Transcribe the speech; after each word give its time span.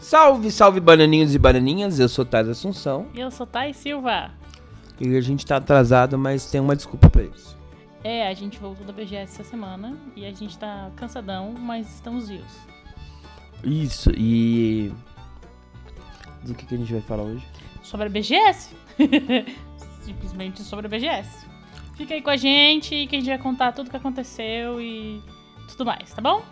Salve, 0.00 0.50
salve 0.50 0.80
bananinhos 0.80 1.34
e 1.34 1.38
bananinhas, 1.38 1.98
eu 1.98 2.08
sou 2.08 2.24
Tais 2.24 2.48
Assunção. 2.48 3.06
E 3.14 3.20
eu 3.20 3.30
sou 3.30 3.46
Thay 3.46 3.72
Silva. 3.72 4.30
E 5.00 5.16
a 5.16 5.20
gente 5.20 5.46
tá 5.46 5.56
atrasado, 5.56 6.18
mas 6.18 6.50
tem 6.50 6.60
uma 6.60 6.76
desculpa 6.76 7.08
pra 7.08 7.22
isso. 7.22 7.56
É, 8.02 8.28
a 8.28 8.34
gente 8.34 8.58
voltou 8.58 8.86
da 8.86 8.92
BGS 8.92 9.40
essa 9.40 9.44
semana 9.44 9.96
e 10.14 10.26
a 10.26 10.32
gente 10.32 10.58
tá 10.58 10.90
cansadão, 10.96 11.52
mas 11.52 11.86
estamos 11.94 12.28
vivos. 12.28 12.52
Isso, 13.62 14.10
e. 14.10 14.92
Do 16.46 16.54
que, 16.54 16.66
que 16.66 16.74
a 16.74 16.78
gente 16.78 16.92
vai 16.92 17.02
falar 17.02 17.22
hoje? 17.22 17.46
Sobre 17.82 18.06
a 18.06 18.08
BGS. 18.08 18.76
Simplesmente 20.02 20.62
sobre 20.62 20.86
a 20.86 20.88
BGS. 20.88 21.46
Fica 21.96 22.14
aí 22.14 22.20
com 22.20 22.30
a 22.30 22.36
gente 22.36 23.06
que 23.06 23.16
a 23.16 23.18
gente 23.18 23.28
vai 23.28 23.38
contar 23.38 23.72
tudo 23.72 23.86
o 23.86 23.90
que 23.90 23.96
aconteceu 23.96 24.80
e 24.80 25.22
tudo 25.68 25.86
mais, 25.86 26.12
tá 26.12 26.20
bom? 26.20 26.42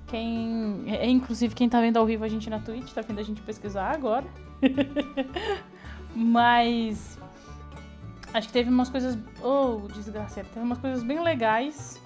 Quem, 0.07 0.85
é, 0.87 1.09
inclusive, 1.09 1.55
quem 1.55 1.69
tá 1.69 1.81
vendo 1.81 1.97
ao 1.99 2.07
vivo 2.07 2.25
a 2.25 2.29
gente 2.29 2.49
na 2.49 2.59
Twitch, 2.59 2.93
tá 2.93 3.03
vendo 3.03 3.19
a 3.19 3.23
gente 3.23 3.41
pesquisar 3.43 3.91
agora. 3.95 4.27
Mas 6.15 7.19
acho 8.35 8.47
que 8.49 8.53
teve 8.53 8.71
umas 8.71 8.91
coisas. 8.91 9.19
Oh, 9.43 9.89
desgraceiro. 9.93 10.49
Teve 10.53 10.65
umas 10.65 10.79
coisas 10.79 11.03
bem 11.03 11.23
legais 11.23 12.02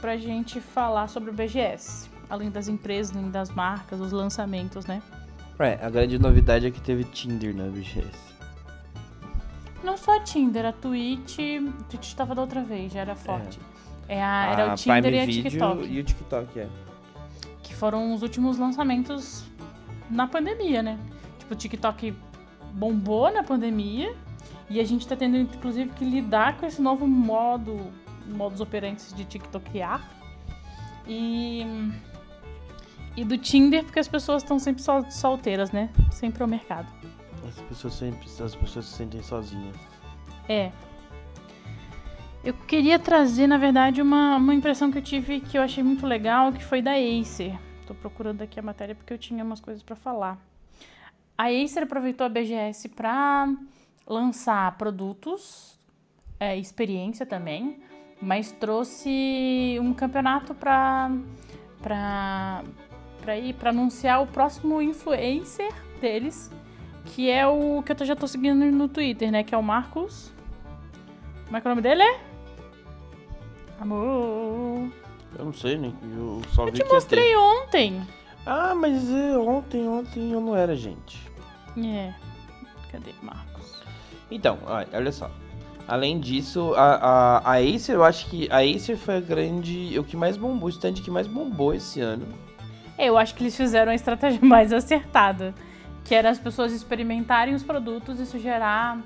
pra 0.00 0.16
gente 0.16 0.60
falar 0.60 1.08
sobre 1.08 1.30
o 1.30 1.32
BGS. 1.32 2.08
Além 2.28 2.50
das 2.50 2.68
empresas, 2.68 3.16
além 3.16 3.30
das 3.30 3.50
marcas, 3.50 4.00
os 4.00 4.12
lançamentos, 4.12 4.84
né? 4.86 5.00
É, 5.58 5.78
a 5.84 5.88
grande 5.88 6.18
novidade 6.18 6.66
é 6.66 6.70
que 6.70 6.80
teve 6.80 7.04
Tinder 7.04 7.54
na 7.54 7.64
BGS. 7.64 8.26
Não 9.82 9.96
só 9.96 10.16
a 10.16 10.20
Tinder, 10.20 10.66
a 10.66 10.72
Twitch. 10.72 11.38
A 11.38 11.82
Twitch 11.84 12.14
tava 12.14 12.34
da 12.34 12.42
outra 12.42 12.62
vez, 12.62 12.92
já 12.92 13.00
era 13.00 13.14
forte. 13.14 13.58
É 14.08 14.22
a- 14.22 14.46
era 14.52 14.70
a 14.70 14.74
o 14.74 14.76
Tinder 14.76 15.02
Prime 15.02 15.16
e 15.16 15.20
a 15.20 15.26
TikTok. 15.26 15.86
e 15.86 16.00
o 16.00 16.04
TikTok, 16.04 16.60
é. 16.60 16.68
Que 17.62 17.74
foram 17.74 18.12
os 18.14 18.22
últimos 18.22 18.58
lançamentos 18.58 19.44
na 20.10 20.26
pandemia, 20.26 20.82
né? 20.82 20.98
Tipo, 21.38 21.54
o 21.54 21.56
TikTok 21.56 22.14
bombou 22.72 23.32
na 23.32 23.42
pandemia. 23.42 24.14
E 24.68 24.80
a 24.80 24.84
gente 24.84 25.06
tá 25.06 25.14
tendo, 25.14 25.36
inclusive, 25.36 25.90
que 25.90 26.04
lidar 26.04 26.56
com 26.56 26.66
esse 26.66 26.82
novo 26.82 27.06
modo, 27.06 27.78
modus 28.28 28.60
operantes 28.60 29.12
de 29.14 29.24
TikTokear. 29.24 30.02
E. 31.06 31.64
E 33.16 33.24
do 33.24 33.38
Tinder, 33.38 33.82
porque 33.84 33.98
as 33.98 34.08
pessoas 34.08 34.42
estão 34.42 34.58
sempre 34.58 34.82
sol- 34.82 35.10
solteiras, 35.10 35.70
né? 35.72 35.88
Sempre 36.10 36.42
ao 36.42 36.48
mercado. 36.48 36.86
As 37.48 37.60
pessoas 37.62 37.94
sempre, 37.94 38.28
as 38.42 38.54
pessoas 38.54 38.84
se 38.84 38.92
sentem 38.96 39.22
sozinhas. 39.22 39.76
É. 40.48 40.70
Eu 42.44 42.52
queria 42.54 42.98
trazer, 42.98 43.46
na 43.46 43.56
verdade, 43.56 44.00
uma, 44.02 44.36
uma 44.36 44.54
impressão 44.54 44.92
que 44.92 44.98
eu 44.98 45.02
tive 45.02 45.40
que 45.40 45.56
eu 45.58 45.62
achei 45.62 45.82
muito 45.82 46.06
legal, 46.06 46.52
que 46.52 46.62
foi 46.62 46.80
da 46.82 46.92
Acer. 46.92 47.58
Tô 47.86 47.94
procurando 47.94 48.42
aqui 48.42 48.60
a 48.60 48.62
matéria 48.62 48.94
porque 48.94 49.12
eu 49.12 49.18
tinha 49.18 49.42
umas 49.42 49.60
coisas 49.60 49.82
pra 49.82 49.96
falar. 49.96 50.38
A 51.38 51.44
Acer 51.46 51.82
aproveitou 51.84 52.24
a 52.26 52.28
BGS 52.28 52.88
pra 52.90 53.48
lançar 54.06 54.76
produtos, 54.76 55.76
é, 56.38 56.56
experiência 56.56 57.24
também, 57.26 57.80
mas 58.20 58.52
trouxe 58.52 59.78
um 59.80 59.92
campeonato 59.92 60.54
pra 60.54 61.10
para 61.82 62.62
para 63.20 63.36
ir 63.36 63.54
para 63.54 63.70
anunciar 63.70 64.22
o 64.22 64.26
próximo 64.26 64.80
influencer 64.80 65.72
deles, 66.00 66.50
que 67.06 67.28
é 67.30 67.46
o 67.46 67.82
que 67.82 67.92
eu 67.92 68.06
já 68.06 68.14
tô 68.14 68.26
seguindo 68.28 68.64
no 68.66 68.88
Twitter, 68.88 69.30
né? 69.32 69.42
Que 69.42 69.54
é 69.54 69.58
o 69.58 69.62
Marcos. 69.62 70.32
Como 71.44 71.56
é 71.56 71.60
que 71.60 71.66
é 71.66 71.70
o 71.70 71.74
nome 71.74 71.82
dele? 71.82 72.02
É? 72.02 72.20
Amor. 73.80 74.90
Eu 75.38 75.44
não 75.44 75.52
sei, 75.52 75.76
né? 75.76 75.92
Eu 76.16 76.40
só 76.54 76.64
vi 76.64 76.70
Eu 76.70 76.74
te 76.74 76.82
que 76.82 76.88
ter. 76.88 76.94
mostrei 76.94 77.36
ontem. 77.36 78.06
Ah, 78.46 78.74
mas 78.74 79.10
é, 79.10 79.36
ontem, 79.36 79.86
ontem 79.88 80.32
eu 80.32 80.40
não 80.40 80.56
era 80.56 80.74
gente. 80.76 81.20
É. 81.76 82.14
Cadê 82.90 83.12
Marcos? 83.22 83.82
Então, 84.30 84.58
olha 84.64 85.12
só. 85.12 85.30
Além 85.88 86.18
disso, 86.18 86.74
a, 86.74 86.94
a, 87.44 87.52
a 87.52 87.56
Acer, 87.58 87.94
eu 87.94 88.02
acho 88.04 88.26
que 88.28 88.48
a 88.50 88.58
Acer 88.58 88.96
foi 88.96 89.16
a 89.16 89.20
grande. 89.20 89.96
O 89.98 90.04
que 90.04 90.16
mais 90.16 90.36
bombou, 90.36 90.66
o 90.66 90.70
stand 90.70 90.94
que 90.94 91.10
mais 91.10 91.26
bombou 91.28 91.72
esse 91.74 92.00
ano. 92.00 92.26
É, 92.98 93.06
Eu 93.08 93.16
acho 93.16 93.34
que 93.34 93.42
eles 93.42 93.56
fizeram 93.56 93.92
a 93.92 93.94
estratégia 93.94 94.40
mais 94.44 94.72
acertada. 94.72 95.54
Que 96.04 96.14
era 96.14 96.30
as 96.30 96.38
pessoas 96.38 96.72
experimentarem 96.72 97.54
os 97.54 97.62
produtos, 97.64 98.18
isso 98.20 98.38
gerar 98.38 99.00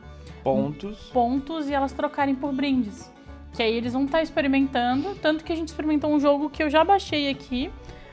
Pontos. 0.44 0.98
pontos 1.12 1.68
e 1.68 1.74
elas 1.74 1.92
trocarem 1.92 2.34
por 2.34 2.52
brindes. 2.52 3.10
Que 3.54 3.62
aí 3.62 3.74
eles 3.74 3.92
vão 3.94 4.04
estar 4.04 4.22
experimentando. 4.22 5.14
Tanto 5.16 5.42
que 5.44 5.52
a 5.52 5.56
gente 5.56 5.68
experimentou 5.68 6.10
um 6.12 6.20
jogo 6.20 6.48
que 6.48 6.62
eu 6.62 6.70
já 6.70 6.82
baixei 6.84 7.28
aqui. 7.30 7.70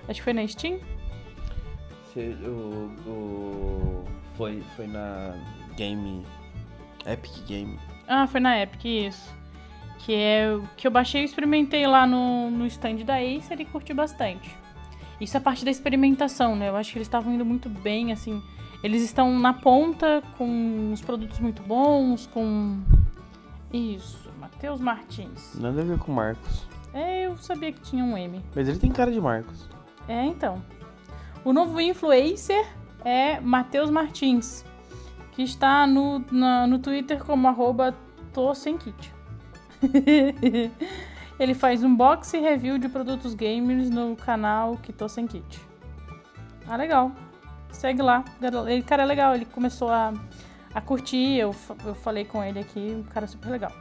Acho 0.09 0.19
que 0.19 0.23
foi 0.23 0.33
na 0.33 0.45
Steam. 0.47 0.79
Cê- 2.13 2.35
o, 2.43 2.91
o- 3.07 4.03
foi, 4.35 4.61
foi 4.75 4.87
na 4.87 5.35
Game. 5.75 6.25
Epic 7.05 7.45
Game. 7.47 7.77
Ah, 8.07 8.25
foi 8.25 8.39
na 8.39 8.61
Epic, 8.61 8.85
isso. 8.85 9.35
Que 9.99 10.15
é 10.15 10.53
o 10.53 10.63
que 10.77 10.87
eu 10.87 10.91
baixei 10.91 11.21
e 11.21 11.25
experimentei 11.25 11.85
lá 11.85 12.07
no, 12.07 12.49
no 12.49 12.65
stand 12.67 12.97
da 12.97 13.15
Acer 13.15 13.59
e 13.59 13.65
curti 13.65 13.93
bastante. 13.93 14.55
Isso 15.19 15.35
é 15.35 15.39
parte 15.39 15.65
da 15.65 15.71
experimentação, 15.71 16.55
né? 16.55 16.69
Eu 16.69 16.75
acho 16.75 16.91
que 16.91 16.97
eles 16.97 17.07
estavam 17.07 17.33
indo 17.33 17.43
muito 17.43 17.67
bem, 17.67 18.11
assim. 18.11 18.41
Eles 18.83 19.01
estão 19.01 19.37
na 19.37 19.53
ponta 19.53 20.21
com 20.37 20.91
os 20.93 21.01
produtos 21.01 21.39
muito 21.39 21.61
bons, 21.63 22.27
com. 22.27 22.79
Isso, 23.73 24.31
Matheus 24.39 24.79
Martins. 24.79 25.55
Nada 25.55 25.81
a 25.81 25.83
ver 25.83 25.97
com 25.97 26.11
Marcos. 26.11 26.65
É, 26.93 27.25
eu 27.25 27.37
sabia 27.37 27.71
que 27.71 27.81
tinha 27.81 28.03
um 28.03 28.17
M. 28.17 28.41
Mas 28.55 28.67
ele 28.67 28.77
tem 28.77 28.91
cara 28.91 29.11
de 29.11 29.19
Marcos. 29.19 29.67
É, 30.07 30.23
então. 30.23 30.61
O 31.43 31.51
novo 31.51 31.81
influencer 31.81 32.65
é 33.03 33.39
Matheus 33.39 33.89
Martins, 33.89 34.63
que 35.37 35.43
está 35.43 35.85
no, 35.85 36.25
na- 36.31 36.65
no 36.65 36.79
Twitter 36.79 37.23
como 37.23 37.47
arroba. 37.47 37.93
Ele 41.39 41.53
faz 41.53 41.83
unboxing 41.83 42.37
e 42.37 42.41
review 42.41 42.79
de 42.79 42.89
produtos 42.89 43.35
gamers 43.35 43.89
no 43.91 44.15
canal 44.15 44.77
que 44.77 44.91
tô 44.91 45.07
sem 45.07 45.27
kit. 45.27 45.61
Ah, 46.67 46.75
legal. 46.75 47.11
Segue 47.69 48.01
lá. 48.01 48.25
Ele, 48.67 48.81
cara, 48.81 49.03
é 49.03 49.05
legal. 49.05 49.35
Ele 49.35 49.45
começou 49.45 49.89
a, 49.89 50.11
a 50.73 50.81
curtir. 50.81 51.37
Eu, 51.37 51.55
eu 51.85 51.93
falei 51.93 52.25
com 52.25 52.43
ele 52.43 52.59
aqui. 52.59 52.95
Um 52.97 53.03
cara 53.03 53.27
super 53.27 53.49
legal. 53.49 53.71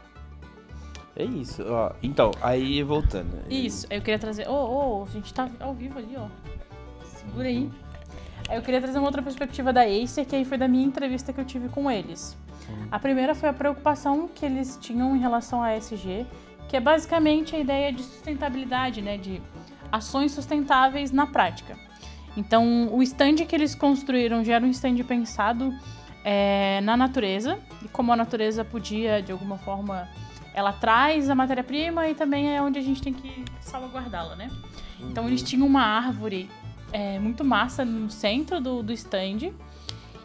É 1.17 1.25
isso, 1.25 1.65
ó. 1.67 1.93
Então, 2.03 2.31
aí 2.43 2.83
voltando. 2.83 3.43
Isso, 3.49 3.87
eu 3.91 4.03
queria 4.03 4.19
trazer. 4.19 4.47
Ô, 4.47 5.01
ô, 5.01 5.05
a 5.05 5.07
gente 5.07 5.33
tá 5.33 5.49
ao 5.61 5.73
vivo 5.73 5.99
ali, 5.99 6.15
ó. 6.19 6.29
Segura 7.05 7.49
aí. 7.49 7.71
Eu 8.51 8.63
queria 8.63 8.81
trazer 8.81 8.99
uma 8.99 9.07
outra 9.07 9.23
perspectiva 9.23 9.73
da 9.73 9.83
Acer, 9.83 10.25
que 10.25 10.37
aí 10.37 10.45
foi 10.45 10.57
da 10.57 10.69
minha 10.69 10.87
entrevista 10.87 11.33
que 11.33 11.41
eu 11.41 11.45
tive 11.45 11.69
com 11.69 11.91
eles. 11.91 12.37
A 12.91 12.99
primeira 12.99 13.35
foi 13.35 13.49
a 13.49 13.53
preocupação 13.53 14.29
que 14.33 14.47
eles 14.47 14.79
tinham 14.81 15.17
em 15.17 15.19
relação 15.19 15.63
à 15.63 15.77
ESG, 15.77 16.27
que 16.69 16.77
é 16.77 16.81
basicamente 16.81 17.57
a 17.57 17.59
ideia 17.59 17.93
de 17.93 18.03
sustentabilidade, 18.03 19.03
né? 19.03 19.17
De 19.17 19.43
ações 19.91 20.33
sustentáveis 20.33 21.11
na 21.11 21.27
prática. 21.27 21.77
Então, 22.37 22.89
o 22.93 23.03
stand 23.03 23.37
que 23.37 23.55
eles 23.55 23.75
construíram 23.75 24.45
já 24.45 24.55
era 24.55 24.65
um 24.65 24.71
stand 24.71 24.97
pensado 25.05 25.73
é, 26.25 26.81
na 26.83 26.97
natureza, 26.97 27.59
e 27.85 27.89
como 27.89 28.13
a 28.13 28.17
natureza 28.17 28.65
podia, 28.65 29.23
de 29.23 29.33
alguma 29.33 29.59
forma, 29.59 30.09
ela 30.55 30.73
traz 30.73 31.31
a 31.31 31.35
matéria-prima 31.35 32.09
e 32.09 32.15
também 32.15 32.55
é 32.55 32.63
onde 32.63 32.79
a 32.79 32.83
gente 32.83 33.03
tem 33.03 33.13
que 33.13 33.45
salvaguardá-la, 33.61 34.37
né? 34.37 34.51
Então 35.01 35.27
eles 35.27 35.43
tinham 35.43 35.67
uma 35.67 35.83
árvore 35.83 36.49
é, 36.93 37.19
muito 37.19 37.45
massa 37.45 37.85
no 37.85 38.11
centro 38.11 38.61
do, 38.61 38.83
do 38.83 38.93
stand. 38.93 39.53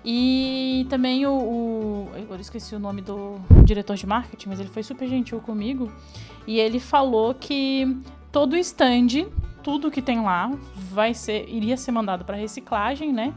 E 0.04 0.88
também 0.90 1.26
o, 1.26 1.32
o. 1.32 2.10
Eu 2.16 2.40
esqueci 2.40 2.76
o 2.76 2.80
nome 2.80 3.02
do 3.02 3.40
diretor 3.64 3.96
de 3.96 4.08
marketing, 4.08 4.50
mas 4.50 4.60
ele 4.60 4.70
foi 4.70 4.82
super 4.82 5.08
gentil 5.08 5.40
comigo. 5.40 5.92
E 6.48 6.60
ele 6.60 6.80
falou 6.80 7.34
que 7.36 7.98
todo 8.32 8.54
o 8.54 8.58
stand, 8.58 9.28
tudo 9.64 9.92
que 9.92 10.02
tem 10.02 10.22
lá, 10.22 10.52
vai 10.92 11.14
ser, 11.14 11.48
iria 11.48 11.78
ser 11.78 11.92
mandado 11.92 12.26
para 12.26 12.36
reciclagem, 12.36 13.14
né? 13.14 13.34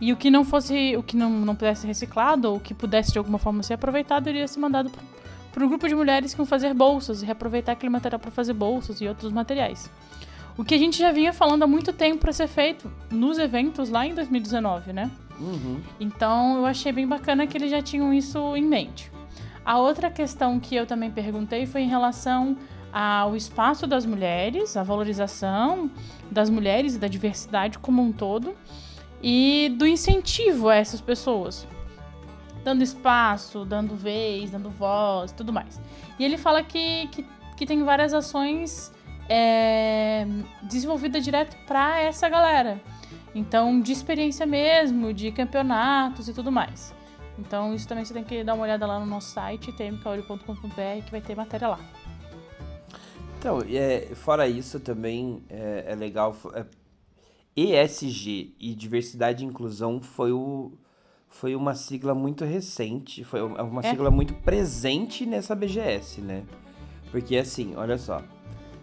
E 0.00 0.12
o 0.12 0.16
que 0.16 0.30
não 0.30 0.44
fosse, 0.44 0.96
o 0.96 1.02
que 1.02 1.16
não, 1.16 1.30
não 1.30 1.56
pudesse 1.56 1.82
ser 1.82 1.86
reciclado, 1.88 2.52
ou 2.52 2.60
que 2.60 2.74
pudesse 2.74 3.12
de 3.12 3.18
alguma 3.18 3.38
forma 3.38 3.62
ser 3.62 3.74
aproveitado, 3.74 4.28
iria 4.28 4.46
ser 4.46 4.60
mandado 4.60 4.90
para 5.52 5.64
um 5.64 5.68
grupo 5.68 5.88
de 5.88 5.94
mulheres 5.94 6.34
que 6.34 6.40
iam 6.40 6.46
fazer 6.46 6.74
bolsas 6.74 7.22
e 7.22 7.26
reaproveitar 7.26 7.72
aquele 7.72 7.90
material 7.90 8.20
para 8.20 8.30
fazer 8.30 8.52
bolsas 8.52 9.00
e 9.00 9.08
outros 9.08 9.32
materiais. 9.32 9.90
O 10.58 10.64
que 10.64 10.74
a 10.74 10.78
gente 10.78 10.98
já 10.98 11.12
vinha 11.12 11.32
falando 11.32 11.64
há 11.64 11.66
muito 11.66 11.92
tempo 11.92 12.20
para 12.20 12.32
ser 12.32 12.46
feito 12.46 12.90
nos 13.10 13.38
eventos 13.38 13.90
lá 13.90 14.06
em 14.06 14.14
2019, 14.14 14.92
né? 14.92 15.10
Uhum. 15.38 15.80
Então 16.00 16.56
eu 16.56 16.66
achei 16.66 16.92
bem 16.92 17.06
bacana 17.06 17.46
que 17.46 17.58
eles 17.58 17.70
já 17.70 17.82
tinham 17.82 18.12
isso 18.12 18.56
em 18.56 18.64
mente. 18.64 19.12
A 19.64 19.78
outra 19.78 20.10
questão 20.10 20.58
que 20.58 20.74
eu 20.74 20.86
também 20.86 21.10
perguntei 21.10 21.66
foi 21.66 21.82
em 21.82 21.88
relação 21.88 22.56
ao 22.92 23.36
espaço 23.36 23.86
das 23.86 24.06
mulheres, 24.06 24.76
a 24.76 24.82
valorização 24.82 25.90
das 26.30 26.48
mulheres 26.48 26.94
e 26.94 26.98
da 26.98 27.08
diversidade 27.08 27.78
como 27.78 28.00
um 28.00 28.10
todo 28.10 28.54
e 29.22 29.74
do 29.76 29.86
incentivo 29.86 30.70
a 30.70 30.76
essas 30.76 31.00
pessoas. 31.00 31.66
Dando 32.64 32.82
espaço, 32.82 33.64
dando 33.64 33.94
vez, 33.94 34.50
dando 34.50 34.70
voz 34.70 35.32
tudo 35.32 35.52
mais. 35.52 35.80
E 36.18 36.24
ele 36.24 36.38
fala 36.38 36.62
que, 36.62 37.08
que, 37.08 37.26
que 37.56 37.66
tem 37.66 37.82
várias 37.84 38.14
ações 38.14 38.90
é, 39.28 40.26
desenvolvidas 40.62 41.24
direto 41.24 41.56
para 41.66 42.00
essa 42.00 42.28
galera. 42.28 42.80
Então, 43.34 43.80
de 43.80 43.92
experiência 43.92 44.46
mesmo, 44.46 45.12
de 45.12 45.30
campeonatos 45.30 46.28
e 46.28 46.32
tudo 46.32 46.50
mais. 46.50 46.94
Então, 47.38 47.74
isso 47.74 47.86
também 47.86 48.04
você 48.04 48.14
tem 48.14 48.24
que 48.24 48.42
dar 48.42 48.54
uma 48.54 48.62
olhada 48.64 48.86
lá 48.86 48.98
no 48.98 49.04
nosso 49.04 49.30
site, 49.30 49.70
tmkaori.com.br, 49.72 51.04
que 51.04 51.10
vai 51.10 51.20
ter 51.20 51.36
matéria 51.36 51.68
lá. 51.68 51.80
Então, 53.38 53.60
é, 53.68 54.14
fora 54.14 54.48
isso 54.48 54.80
também 54.80 55.42
é, 55.50 55.84
é 55.88 55.94
legal. 55.94 56.34
é, 56.54 56.64
ESG 57.54 58.54
e 58.58 58.74
diversidade 58.74 59.44
e 59.44 59.46
inclusão 59.46 60.00
foi, 60.00 60.32
o, 60.32 60.72
foi 61.28 61.54
uma 61.54 61.74
sigla 61.74 62.14
muito 62.14 62.44
recente, 62.44 63.22
foi 63.24 63.42
uma 63.42 63.80
É? 63.82 63.90
sigla 63.90 64.10
muito 64.10 64.34
presente 64.34 65.24
nessa 65.24 65.54
BGS, 65.54 66.20
né? 66.20 66.44
Porque 67.10 67.36
assim, 67.36 67.74
olha 67.76 67.96
só. 67.98 68.22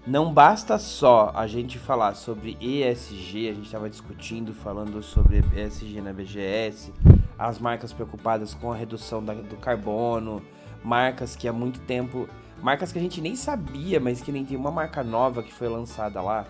Não 0.06 0.34
basta 0.34 0.78
só 0.78 1.32
a 1.34 1.48
gente 1.48 1.80
falar 1.80 2.14
sobre 2.16 2.58
ESG, 2.60 3.50
a 3.50 3.54
gente 3.54 3.66
estava 3.66 3.90
discutindo, 3.90 4.54
falando 4.54 5.02
sobre 5.02 5.42
ESG 5.56 6.02
na 6.02 6.12
BGS, 6.12 6.92
as 7.40 7.58
marcas 7.58 7.94
preocupadas 7.94 8.54
com 8.54 8.72
a 8.72 8.76
redução 8.76 9.24
da- 9.24 9.34
do 9.34 9.56
carbono, 9.56 10.42
marcas 10.84 11.36
que 11.38 11.48
há 11.48 11.54
muito 11.54 11.80
tempo. 11.82 12.28
Marcas 12.62 12.92
que 12.92 13.00
a 13.00 13.02
gente 13.02 13.22
nem 13.22 13.36
sabia, 13.36 14.00
mas 14.00 14.22
que 14.22 14.32
nem 14.32 14.46
tem 14.46 14.58
uma 14.58 14.72
marca 14.72 15.04
nova 15.04 15.42
que 15.42 15.54
foi 15.54 15.70
lançada 15.70 16.22
lá, 16.22 16.46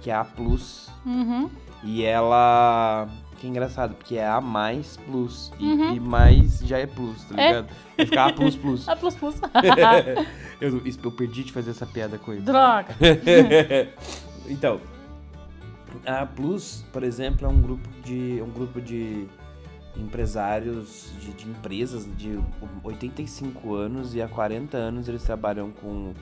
que 0.00 0.10
é 0.10 0.14
a 0.14 0.24
Plus. 0.24 0.90
Uhum. 1.04 1.48
E 1.82 2.04
ela. 2.04 3.08
Que 3.38 3.46
engraçado, 3.46 3.94
porque 3.94 4.16
é 4.16 4.26
a 4.26 4.40
mais 4.40 4.96
plus. 4.96 5.52
E, 5.58 5.64
Uhum. 5.64 5.94
e 5.94 6.00
mais 6.00 6.58
já 6.60 6.78
é 6.78 6.86
plus, 6.86 7.22
tá 7.24 7.40
É. 7.40 7.46
ligado? 7.48 7.68
Vai 7.96 8.06
ficar 8.06 8.26
a 8.26 8.32
plus 8.32 8.56
plus. 8.56 8.86
A 8.88 8.96
plus 8.96 9.14
plus. 9.14 9.36
eu, 10.60 10.82
eu 11.04 11.12
perdi 11.12 11.44
de 11.44 11.52
fazer 11.52 11.70
essa 11.70 11.86
piada 11.86 12.18
com 12.18 12.32
ele. 12.32 12.42
Droga. 12.42 12.96
então, 14.48 14.80
a 16.04 16.26
Plus, 16.26 16.84
por 16.92 17.02
exemplo, 17.02 17.46
é 17.46 17.48
um 17.50 17.60
grupo 17.60 17.88
de 18.04 18.42
um 18.44 18.50
grupo 18.50 18.80
de 18.80 19.26
empresários 19.96 21.12
de, 21.20 21.32
de 21.32 21.48
empresas 21.48 22.06
de 22.16 22.38
85 22.84 23.74
anos 23.74 24.14
e 24.14 24.22
há 24.22 24.28
40 24.28 24.76
anos 24.76 25.08
eles 25.08 25.22
trabalham 25.22 25.70
com, 25.70 26.12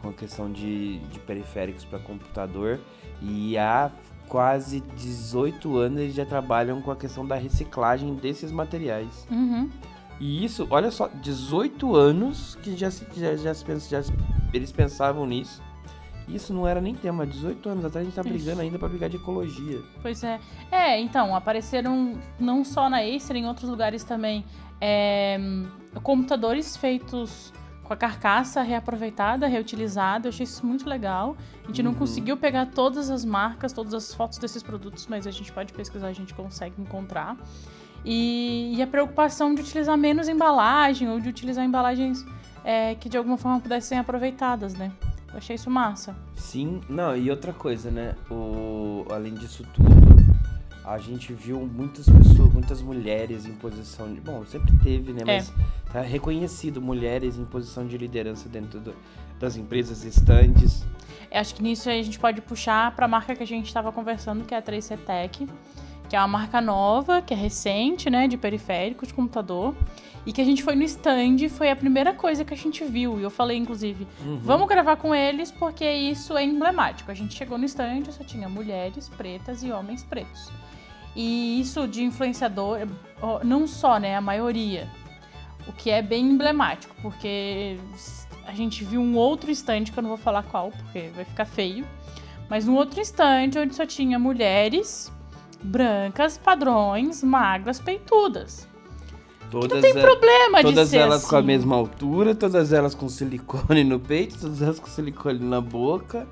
com 0.00 0.08
a 0.10 0.12
questão 0.12 0.50
de, 0.52 0.98
de 0.98 1.18
periféricos 1.20 1.84
para 1.84 1.98
computador 1.98 2.78
e 3.22 3.56
há 3.56 3.90
quase 4.28 4.80
18 4.96 5.76
anos 5.76 6.00
eles 6.00 6.14
já 6.14 6.24
trabalham 6.24 6.80
com 6.80 6.90
a 6.90 6.96
questão 6.96 7.26
da 7.26 7.34
reciclagem 7.36 8.14
desses 8.14 8.50
materiais. 8.50 9.26
Uhum. 9.30 9.68
E 10.20 10.44
isso, 10.44 10.66
olha 10.70 10.90
só, 10.90 11.08
18 11.08 11.96
anos 11.96 12.56
que 12.62 12.76
já, 12.76 12.90
se- 12.90 13.06
já, 13.16 13.34
já, 13.36 13.54
se 13.54 13.90
já 13.90 14.02
eles 14.52 14.70
pensavam 14.72 15.26
nisso. 15.26 15.62
Isso 16.28 16.54
não 16.54 16.66
era 16.68 16.80
nem 16.80 16.94
tema, 16.94 17.26
18 17.26 17.68
anos 17.68 17.84
atrás 17.84 18.06
a 18.06 18.08
gente 18.08 18.14
tá 18.14 18.22
Isso. 18.22 18.30
brigando 18.32 18.60
ainda 18.62 18.78
pra 18.78 18.88
brigar 18.88 19.10
de 19.10 19.16
ecologia. 19.16 19.80
Pois 20.00 20.22
é. 20.22 20.38
É, 20.70 21.00
então, 21.00 21.34
apareceram 21.34 22.16
não 22.38 22.64
só 22.64 22.88
na 22.88 22.98
Acer, 23.00 23.34
em 23.36 23.46
outros 23.46 23.68
lugares 23.68 24.04
também, 24.04 24.44
é, 24.80 25.36
computadores 26.02 26.76
feitos 26.76 27.52
com 27.92 27.94
a 27.94 27.96
carcaça 27.96 28.62
reaproveitada, 28.62 29.46
reutilizada. 29.46 30.26
Eu 30.26 30.30
achei 30.30 30.44
isso 30.44 30.64
muito 30.64 30.88
legal. 30.88 31.36
A 31.62 31.66
gente 31.66 31.82
não 31.82 31.92
Uhum. 31.92 31.98
conseguiu 31.98 32.36
pegar 32.36 32.66
todas 32.66 33.10
as 33.10 33.24
marcas, 33.24 33.72
todas 33.72 33.92
as 33.92 34.14
fotos 34.14 34.38
desses 34.38 34.62
produtos, 34.62 35.06
mas 35.06 35.26
a 35.26 35.30
gente 35.30 35.52
pode 35.52 35.72
pesquisar, 35.72 36.08
a 36.08 36.12
gente 36.12 36.32
consegue 36.32 36.80
encontrar. 36.80 37.36
E, 38.04 38.74
e 38.76 38.82
a 38.82 38.86
preocupação 38.86 39.54
de 39.54 39.60
utilizar 39.60 39.96
menos 39.96 40.28
embalagem 40.28 41.08
ou 41.08 41.20
de 41.20 41.28
utilizar 41.28 41.64
embalagens 41.64 42.24
é, 42.64 42.94
que 42.94 43.08
de 43.08 43.16
alguma 43.16 43.36
forma 43.36 43.60
pudessem 43.60 43.96
ser 43.96 44.00
aproveitadas, 44.00 44.74
né? 44.74 44.90
Eu 45.30 45.38
achei 45.38 45.56
isso 45.56 45.70
massa. 45.70 46.14
Sim, 46.34 46.80
não, 46.88 47.16
e 47.16 47.30
outra 47.30 47.52
coisa, 47.52 47.90
né? 47.90 48.14
O, 48.30 49.04
além 49.10 49.34
disso 49.34 49.64
tudo, 49.72 49.88
a 50.84 50.98
gente 50.98 51.32
viu 51.32 51.60
muitas 51.60 52.06
pessoas, 52.08 52.52
muitas 52.52 52.82
mulheres 52.82 53.46
em 53.46 53.52
posição 53.52 54.12
de. 54.12 54.20
Bom, 54.20 54.44
sempre 54.46 54.76
teve, 54.78 55.12
né? 55.12 55.20
É. 55.22 55.24
Mas 55.36 55.52
tá 55.92 56.00
reconhecido 56.00 56.80
mulheres 56.82 57.36
em 57.38 57.44
posição 57.44 57.86
de 57.86 57.96
liderança 57.96 58.48
dentro 58.48 58.80
do- 58.80 58.94
das 59.38 59.56
empresas 59.56 60.04
estandes. 60.04 60.84
Eu 61.30 61.40
acho 61.40 61.54
que 61.54 61.62
nisso 61.62 61.88
a 61.88 61.92
gente 61.94 62.18
pode 62.18 62.40
puxar 62.40 62.94
para 62.94 63.06
a 63.06 63.08
marca 63.08 63.34
que 63.34 63.42
a 63.42 63.46
gente 63.46 63.66
estava 63.66 63.90
conversando, 63.92 64.44
que 64.44 64.54
é 64.54 64.58
a 64.58 64.62
3C 64.62 64.96
Tech, 64.96 65.48
que 66.08 66.14
é 66.16 66.18
uma 66.18 66.28
marca 66.28 66.60
nova, 66.60 67.22
que 67.22 67.32
é 67.32 67.36
recente, 67.36 68.10
né, 68.10 68.28
de 68.28 68.36
periférico, 68.36 69.06
de 69.06 69.14
computador, 69.14 69.74
e 70.26 70.32
que 70.32 70.40
a 70.40 70.44
gente 70.44 70.62
foi 70.62 70.74
no 70.76 70.82
stand, 70.84 71.48
foi 71.48 71.70
a 71.70 71.76
primeira 71.76 72.12
coisa 72.12 72.44
que 72.44 72.52
a 72.52 72.56
gente 72.56 72.84
viu, 72.84 73.18
e 73.18 73.22
eu 73.22 73.30
falei, 73.30 73.56
inclusive, 73.56 74.06
Uhum. 74.24 74.36
vamos 74.38 74.68
gravar 74.68 74.96
com 74.96 75.14
eles 75.14 75.50
porque 75.50 75.90
isso 75.90 76.36
é 76.36 76.44
emblemático. 76.44 77.10
A 77.10 77.14
gente 77.14 77.34
chegou 77.34 77.56
no 77.56 77.64
stand, 77.64 78.04
só 78.10 78.22
tinha 78.22 78.48
mulheres 78.48 79.08
pretas 79.08 79.62
e 79.62 79.72
homens 79.72 80.04
pretos. 80.04 80.50
E 81.14 81.60
isso 81.60 81.86
de 81.86 82.02
influenciador, 82.02 82.78
não 83.44 83.66
só, 83.66 83.98
né, 83.98 84.16
a 84.16 84.20
maioria, 84.20 84.88
o 85.66 85.72
que 85.72 85.90
é 85.90 86.00
bem 86.02 86.24
emblemático, 86.30 86.94
porque 87.02 87.76
a 88.46 88.52
gente 88.52 88.82
viu 88.84 89.00
um 89.00 89.14
outro 89.16 89.50
stand, 89.50 89.84
que 89.84 89.98
eu 89.98 90.02
não 90.02 90.08
vou 90.10 90.18
falar 90.18 90.42
qual, 90.44 90.70
porque 90.72 91.10
vai 91.14 91.24
ficar 91.24 91.44
feio, 91.44 91.86
mas 92.48 92.66
um 92.66 92.74
outro 92.74 93.00
stand 93.00 93.50
onde 93.58 93.74
só 93.74 93.84
tinha 93.86 94.18
mulheres 94.18 95.12
brancas, 95.62 96.36
padrões, 96.38 97.22
magras, 97.22 97.78
peitudas. 97.78 98.66
Todas, 99.50 99.70
Não 99.70 99.80
tem 99.82 99.90
a- 100.00 100.04
problema 100.04 100.58
de 100.58 100.62
todas 100.70 100.88
ser 100.88 100.96
elas 100.96 101.26
com 101.26 101.36
a 101.36 101.38
assim. 101.38 101.46
mesma 101.46 101.76
altura, 101.76 102.34
todas 102.34 102.72
elas 102.72 102.94
com 102.94 103.06
silicone 103.08 103.84
no 103.84 104.00
peito, 104.00 104.38
todas 104.38 104.62
elas 104.62 104.80
com 104.80 104.86
silicone 104.86 105.38
na 105.40 105.60
boca. 105.60 106.26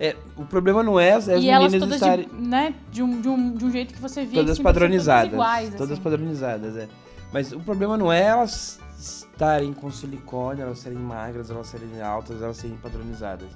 É, 0.00 0.16
o 0.34 0.46
problema 0.46 0.82
não 0.82 0.98
é 0.98 1.12
as, 1.12 1.28
as 1.28 1.44
elas 1.44 1.70
meninas 1.70 1.80
todas 1.80 1.94
estarem 1.96 2.26
de, 2.26 2.48
né, 2.48 2.74
de, 2.90 3.02
um, 3.02 3.20
de, 3.20 3.28
um, 3.28 3.52
de 3.52 3.64
um 3.66 3.70
jeito 3.70 3.92
que 3.92 4.00
você 4.00 4.24
via 4.24 4.40
todas 4.40 4.56
que 4.56 4.64
padronizadas. 4.64 5.30
Todas 5.30 5.34
iguais, 5.34 5.74
todas 5.74 5.92
assim. 5.92 6.02
padronizadas, 6.02 6.76
é. 6.78 6.88
Mas 7.30 7.52
o 7.52 7.60
problema 7.60 7.98
não 7.98 8.10
é 8.10 8.22
elas 8.22 8.80
estarem 8.98 9.74
com 9.74 9.90
silicone, 9.90 10.62
elas 10.62 10.78
serem 10.78 10.98
magras, 10.98 11.50
elas 11.50 11.66
serem 11.66 12.00
altas, 12.00 12.40
elas 12.40 12.56
serem 12.56 12.78
padronizadas. 12.78 13.48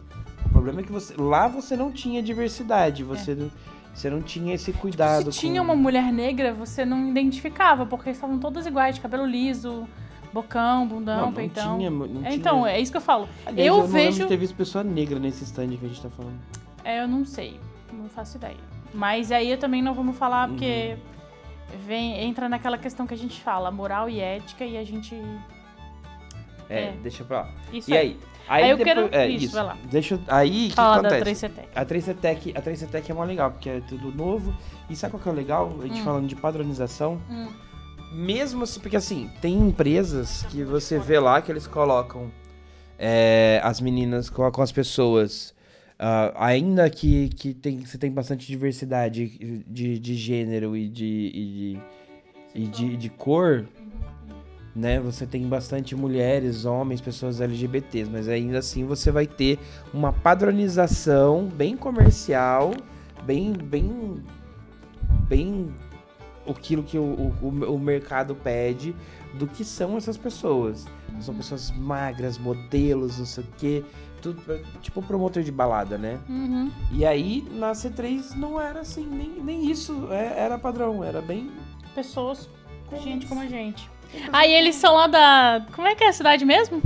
O 0.44 0.50
problema 0.50 0.80
é 0.80 0.82
que 0.82 0.92
você 0.92 1.14
lá 1.16 1.48
você 1.48 1.76
não 1.76 1.90
tinha 1.90 2.22
diversidade, 2.22 3.02
você 3.02 3.34
não, 3.34 3.50
você 3.94 4.10
não 4.10 4.20
tinha 4.20 4.54
esse 4.54 4.70
cuidado 4.70 5.30
É. 5.30 5.32
Se 5.32 5.40
tinha 5.40 5.60
com... 5.60 5.64
uma 5.64 5.74
mulher 5.74 6.12
negra, 6.12 6.52
você 6.52 6.84
não 6.84 7.08
identificava, 7.08 7.86
porque 7.86 8.10
estavam 8.10 8.38
todas 8.38 8.66
iguais, 8.66 8.96
de 8.96 9.00
cabelo 9.00 9.24
liso, 9.24 9.88
bocão, 10.34 10.86
bundão, 10.86 11.16
não, 11.16 11.26
não 11.26 11.32
peitão. 11.32 11.78
tinha, 11.78 11.90
não 11.90 12.04
É, 12.04 12.08
tinha. 12.08 12.34
Então, 12.34 12.66
é 12.66 12.78
isso 12.80 12.90
que 12.92 12.98
eu 12.98 13.02
falo. 13.02 13.28
Aliás, 13.46 13.66
eu 13.66 13.74
não 13.76 13.82
lembro 13.84 13.92
vejo- 13.98 14.22
de 14.24 14.28
ter 14.28 14.36
visto 14.36 14.54
pessoa 14.54 14.84
negra 14.84 15.18
nesse 15.18 15.44
stand 15.44 15.68
que 15.68 15.84
a 15.86 15.88
gente 15.88 16.02
tá 16.02 16.10
falando. 16.10 16.38
É, 16.84 17.00
eu 17.02 17.08
não 17.08 17.24
sei, 17.24 17.58
não 17.92 18.08
faço 18.08 18.36
ideia. 18.36 18.56
Mas 18.92 19.32
aí 19.32 19.50
eu 19.50 19.58
também 19.58 19.80
não 19.82 19.94
vamos 19.94 20.16
falar, 20.18 20.48
porque 20.48 20.96
Uhum. 21.72 21.78
vem, 21.86 22.20
entra 22.24 22.48
naquela 22.48 22.76
questão 22.76 23.06
que 23.06 23.14
a 23.14 23.16
gente 23.16 23.40
fala, 23.42 23.70
moral 23.70 24.08
e 24.10 24.20
ética, 24.20 24.64
e 24.64 24.76
a 24.76 24.84
gente. 24.84 25.14
É, 26.68 26.84
É. 26.84 26.92
deixa 27.02 27.24
pra 27.24 27.42
lá. 27.42 27.48
Isso 27.72 27.90
E 27.90 27.96
aí? 27.96 28.18
Aí 28.46 28.68
eu 28.70 28.76
depois, 28.76 28.94
quero- 29.10 29.14
é, 29.14 29.28
isso, 29.28 29.46
isso. 29.46 29.54
vai 29.54 29.64
lá. 29.64 29.76
Deixa 29.90 30.14
eu- 30.16 30.20
aí 30.28 30.66
o 30.66 30.68
que 30.70 30.74
Fala 30.74 31.02
da 31.02 31.08
acontece? 31.08 31.46
3CT. 31.48 31.68
A 31.74 31.84
3CTEC, 31.84 32.52
a 32.54 32.60
3CTEC 32.60 33.10
é 33.10 33.14
mó 33.14 33.24
legal, 33.24 33.50
porque 33.50 33.70
é 33.70 33.80
tudo 33.80 34.12
novo. 34.12 34.54
E 34.90 34.94
sabe 34.94 35.12
qual 35.12 35.22
que 35.22 35.28
é 35.28 35.32
o 35.32 35.34
legal? 35.34 35.72
A 35.80 35.86
gente 35.86 36.00
Hum. 36.00 36.04
falando 36.04 36.26
de 36.26 36.36
padronização. 36.36 37.18
Hum. 37.30 37.48
Mesmo 38.14 38.62
assim, 38.62 38.78
porque 38.78 38.96
assim, 38.96 39.28
tem 39.40 39.58
empresas 39.58 40.44
que 40.44 40.62
você 40.62 41.00
vê 41.00 41.18
lá 41.18 41.42
que 41.42 41.50
eles 41.50 41.66
colocam 41.66 42.30
é, 42.96 43.60
as 43.64 43.80
meninas 43.80 44.30
com 44.30 44.62
as 44.62 44.70
pessoas. 44.70 45.52
ah, 45.98 46.32
ainda 46.36 46.88
que, 46.88 47.28
que 47.30 47.52
tem, 47.52 47.84
você 47.84 47.98
tem 47.98 48.12
bastante 48.12 48.46
diversidade 48.46 49.64
de, 49.66 49.98
de 49.98 50.14
gênero 50.14 50.76
e 50.76 50.88
de, 50.88 51.32
e 51.34 51.44
de, 52.54 52.62
e 52.62 52.68
de, 52.68 52.96
de 52.96 53.08
cor, 53.10 53.66
né? 54.76 55.00
Você 55.00 55.26
tem 55.26 55.48
bastante 55.48 55.96
mulheres, 55.96 56.64
homens, 56.64 57.00
pessoas 57.00 57.40
LGBTs, 57.40 58.08
mas 58.08 58.28
ainda 58.28 58.58
assim 58.58 58.84
você 58.84 59.10
vai 59.10 59.26
ter 59.26 59.58
uma 59.92 60.12
padronização 60.12 61.48
bem 61.48 61.76
comercial, 61.76 62.74
bem, 63.24 63.52
bem, 63.52 64.22
bem 65.28 65.74
aquilo 66.48 66.82
que 66.82 66.98
o, 66.98 67.02
o, 67.42 67.74
o 67.74 67.78
mercado 67.78 68.34
pede 68.34 68.94
do 69.34 69.46
que 69.46 69.64
são 69.64 69.96
essas 69.96 70.16
pessoas. 70.16 70.86
São 71.20 71.34
pessoas 71.34 71.70
magras, 71.70 72.38
modelos, 72.38 73.18
não 73.18 73.26
sei 73.26 73.44
o 73.44 73.46
quê. 73.58 73.84
Tudo, 74.20 74.40
pra- 74.42 74.58
tipo 74.80 75.02
promotor 75.02 75.42
de 75.42 75.52
balada, 75.52 75.96
né? 75.98 76.18
Uhum. 76.28 76.70
E 76.92 77.04
aí, 77.04 77.46
na 77.52 77.72
C3 77.72 78.34
não 78.34 78.60
era 78.60 78.80
assim, 78.80 79.06
nem, 79.06 79.30
nem 79.42 79.70
isso 79.70 80.08
é- 80.10 80.38
era 80.40 80.58
padrão, 80.58 81.04
era 81.04 81.20
bem... 81.20 81.50
Pessoas, 81.94 82.48
gente 83.02 83.26
como 83.26 83.40
a 83.40 83.46
gente. 83.46 83.88
Aí 84.32 84.52
eles 84.52 84.74
são 84.76 84.94
lá 84.94 85.06
da. 85.06 85.66
Como 85.72 85.86
é 85.86 85.94
que 85.94 86.04
é 86.04 86.08
a 86.08 86.12
cidade 86.12 86.44
mesmo? 86.44 86.80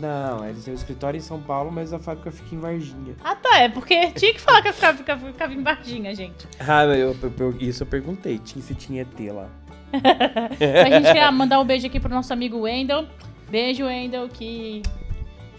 Não, 0.00 0.44
eles 0.46 0.64
têm 0.64 0.74
o 0.74 0.76
escritório 0.76 1.18
em 1.18 1.20
São 1.20 1.40
Paulo, 1.40 1.70
mas 1.72 1.92
a 1.92 1.98
fábrica 1.98 2.30
fica 2.30 2.54
em 2.54 2.58
Varginha. 2.58 3.14
Ah, 3.22 3.34
tá. 3.34 3.58
É 3.58 3.68
porque 3.68 4.10
tinha 4.12 4.32
que 4.32 4.40
falar 4.40 4.60
que 4.62 4.68
eu 4.68 4.72
ficava, 4.72 4.98
ficava, 5.26 5.52
em 5.54 5.62
Varginha, 5.62 6.14
gente. 6.14 6.46
Ah, 6.60 6.84
eu- 6.84 7.16
eu- 7.38 7.56
isso 7.60 7.82
eu 7.82 7.86
perguntei, 7.86 8.38
tinha, 8.38 8.62
se 8.62 8.74
tinha 8.74 9.02
ET 9.02 9.32
lá. 9.32 9.48
A 9.92 10.90
gente 10.90 11.12
quer 11.12 11.30
mandar 11.32 11.60
um 11.60 11.64
beijo 11.64 11.86
aqui 11.86 11.98
pro 11.98 12.10
nosso 12.12 12.32
amigo 12.32 12.60
Wendel. 12.60 13.06
Beijo, 13.48 13.84
Wendel, 13.86 14.28
que 14.28 14.82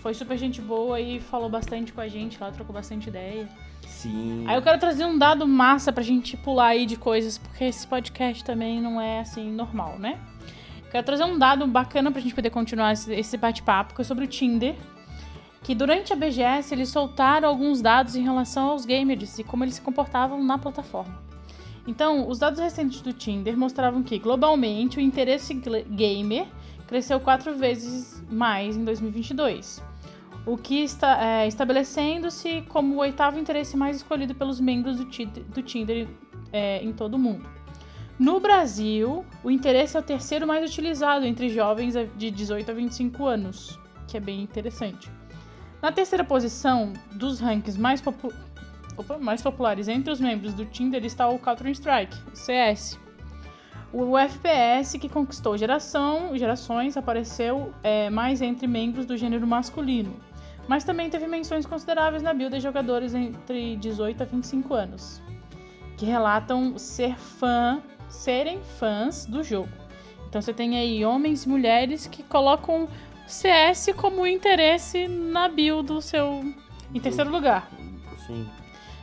foi 0.01 0.13
super 0.13 0.37
gente 0.37 0.61
boa 0.61 0.99
e 0.99 1.19
falou 1.19 1.49
bastante 1.49 1.91
com 1.91 2.01
a 2.01 2.07
gente 2.07 2.37
lá, 2.39 2.51
trocou 2.51 2.73
bastante 2.73 3.09
ideia. 3.09 3.47
Sim. 3.87 4.45
Aí 4.47 4.55
eu 4.55 4.61
quero 4.61 4.79
trazer 4.79 5.05
um 5.05 5.17
dado 5.17 5.47
massa 5.47 5.91
pra 5.91 6.03
gente 6.03 6.37
pular 6.37 6.67
aí 6.67 6.85
de 6.85 6.95
coisas, 6.95 7.37
porque 7.37 7.63
esse 7.65 7.85
podcast 7.87 8.43
também 8.43 8.79
não 8.81 9.01
é 9.01 9.19
assim 9.21 9.51
normal, 9.51 9.97
né? 9.97 10.17
Quero 10.91 11.05
trazer 11.05 11.23
um 11.23 11.37
dado 11.37 11.67
bacana 11.67 12.11
pra 12.11 12.21
gente 12.21 12.33
poder 12.33 12.49
continuar 12.49 12.93
esse, 12.93 13.37
bate-papo, 13.37 13.93
que 13.93 14.01
é 14.01 14.03
sobre 14.03 14.25
o 14.25 14.27
Tinder. 14.27 14.75
Que 15.61 15.75
durante 15.75 16.13
a 16.13 16.15
BGS 16.15 16.73
eles 16.73 16.89
soltaram 16.89 17.47
alguns 17.47 17.81
dados 17.81 18.15
em 18.15 18.23
relação 18.23 18.69
aos 18.69 18.85
gamers 18.85 19.37
e 19.39 19.43
como 19.43 19.63
eles 19.63 19.75
se 19.75 19.81
comportavam 19.81 20.43
na 20.43 20.57
plataforma. 20.57 21.21
Então, 21.85 22.27
os 22.27 22.39
dados 22.39 22.59
recentes 22.59 23.01
do 23.01 23.13
Tinder 23.13 23.57
mostravam 23.57 24.01
que, 24.01 24.17
globalmente, 24.17 24.97
o 24.97 25.01
interesse 25.01 25.53
gamer 25.53 26.47
cresceu 26.87 27.19
quatro 27.19 27.53
vezes 27.55 28.23
mais 28.29 28.75
em 28.77 28.83
2022 28.83 29.89
o 30.45 30.57
que 30.57 30.83
está 30.83 31.23
é, 31.23 31.47
estabelecendo-se 31.47 32.63
como 32.69 32.95
o 32.95 32.97
oitavo 32.99 33.37
interesse 33.39 33.77
mais 33.77 33.97
escolhido 33.97 34.33
pelos 34.33 34.59
membros 34.59 34.97
do, 34.97 35.05
do 35.05 35.61
Tinder 35.61 36.07
é, 36.51 36.83
em 36.83 36.91
todo 36.91 37.15
o 37.15 37.19
mundo. 37.19 37.47
No 38.19 38.39
Brasil, 38.39 39.25
o 39.43 39.49
interesse 39.49 39.95
é 39.95 39.99
o 39.99 40.03
terceiro 40.03 40.45
mais 40.45 40.69
utilizado 40.69 41.25
entre 41.25 41.47
jovens 41.49 41.93
de 42.17 42.29
18 42.29 42.69
a 42.69 42.73
25 42.73 43.25
anos, 43.25 43.79
que 44.07 44.17
é 44.17 44.19
bem 44.19 44.41
interessante. 44.41 45.09
Na 45.81 45.89
terceira 45.91 46.23
posição 46.25 46.91
dos 47.13 47.39
rankings 47.39 47.79
mais, 47.79 48.01
popu- 48.01 48.33
opa, 48.97 49.17
mais 49.17 49.41
populares 49.41 49.87
entre 49.87 50.11
os 50.11 50.19
membros 50.19 50.53
do 50.53 50.65
Tinder 50.65 51.05
está 51.05 51.29
o 51.29 51.39
Counter-Strike, 51.39 52.17
o 52.33 52.35
CS. 52.35 52.99
O 53.93 54.17
FPS 54.17 54.97
que 54.99 55.07
conquistou 55.07 55.57
geração, 55.57 56.37
gerações 56.37 56.97
apareceu 56.97 57.73
é, 57.81 58.09
mais 58.09 58.41
entre 58.41 58.67
membros 58.67 59.05
do 59.05 59.15
gênero 59.15 59.47
masculino, 59.47 60.13
mas 60.67 60.83
também 60.83 61.09
teve 61.09 61.25
menções 61.25 61.65
consideráveis 61.65 62.21
na 62.21 62.33
build 62.33 62.53
de 62.57 62.61
jogadores 62.61 63.15
entre 63.15 63.77
18 63.77 64.21
a 64.21 64.25
25 64.25 64.73
anos, 64.73 65.21
que 65.97 66.05
relatam 66.05 66.77
ser 66.77 67.17
fã, 67.17 67.81
serem 68.09 68.59
fãs 68.79 69.25
do 69.25 69.43
jogo. 69.43 69.69
Então 70.27 70.41
você 70.41 70.53
tem 70.53 70.77
aí 70.77 71.03
homens 71.05 71.43
e 71.45 71.49
mulheres 71.49 72.05
que 72.07 72.21
colocam 72.23 72.87
CS 73.27 73.89
como 73.95 74.25
interesse 74.27 75.07
na 75.07 75.47
build 75.47 75.87
do 75.87 76.01
seu 76.01 76.43
em 76.93 76.99
terceiro 76.99 77.29
lugar. 77.31 77.69
Sim. 78.27 78.47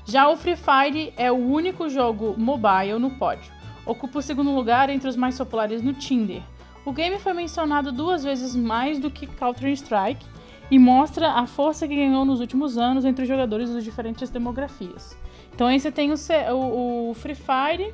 Já 0.04 0.28
o 0.28 0.36
Free 0.36 0.56
Fire 0.56 1.12
é 1.16 1.30
o 1.32 1.36
único 1.36 1.88
jogo 1.88 2.34
mobile 2.38 2.98
no 2.98 3.10
pódio. 3.10 3.52
Ocupa 3.84 4.18
o 4.18 4.22
segundo 4.22 4.50
lugar 4.52 4.88
entre 4.90 5.08
os 5.08 5.16
mais 5.16 5.36
populares 5.38 5.82
no 5.82 5.92
Tinder. 5.92 6.42
O 6.84 6.92
game 6.92 7.18
foi 7.18 7.32
mencionado 7.32 7.90
duas 7.90 8.22
vezes 8.22 8.54
mais 8.54 8.98
do 9.00 9.10
que 9.10 9.26
Counter-Strike 9.26 10.24
e 10.70 10.78
mostra 10.78 11.32
a 11.32 11.46
força 11.46 11.86
que 11.86 11.94
ganhou 11.96 12.24
nos 12.24 12.38
últimos 12.40 12.78
anos 12.78 13.04
entre 13.04 13.22
os 13.22 13.28
jogadores 13.28 13.70
das 13.72 13.82
diferentes 13.84 14.30
demografias. 14.30 15.16
Então 15.52 15.66
aí 15.66 15.78
você 15.80 15.90
tem 15.90 16.12
o- 16.12 17.10
o 17.10 17.14
Free 17.14 17.34
Fire 17.36 17.92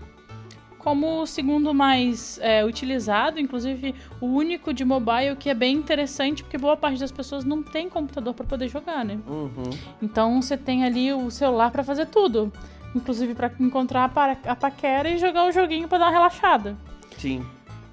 como 0.83 1.23
o 1.23 1.27
segundo 1.27 1.73
mais 1.73 2.39
é, 2.43 2.65
utilizado, 2.65 3.39
inclusive 3.39 3.95
o 4.21 4.27
único 4.27 4.73
de 4.75 4.85
mobile 4.85 5.37
que 5.39 5.49
é 5.49 5.55
bem 5.55 5.77
interessante 5.77 6.43
porque 6.43 6.59
boa 6.59 6.77
parte 6.77 6.99
das 6.99 7.13
pessoas 7.13 7.45
não 7.45 7.63
tem 7.63 7.89
computador 7.89 8.35
para 8.35 8.45
poder 8.45 8.69
jogar, 8.69 9.05
né? 9.05 9.19
Uhum. 9.27 9.71
Então 10.03 10.43
você 10.43 10.57
tem 10.57 10.85
ali 10.85 11.13
o 11.13 11.31
celular 11.31 11.71
pra 11.71 11.85
fazer 11.85 12.07
tudo. 12.07 12.53
Inclusive 12.95 13.35
pra 13.35 13.51
encontrar 13.59 14.05
a, 14.05 14.09
pa- 14.09 14.37
a 14.45 14.55
paquera 14.55 15.09
e 15.09 15.17
jogar 15.19 15.47
o 15.47 15.53
joguinho 15.53 15.89
pra 15.89 15.97
dar 15.99 16.07
uma 16.07 16.11
relaxada. 16.13 16.77
Sim. 17.17 17.43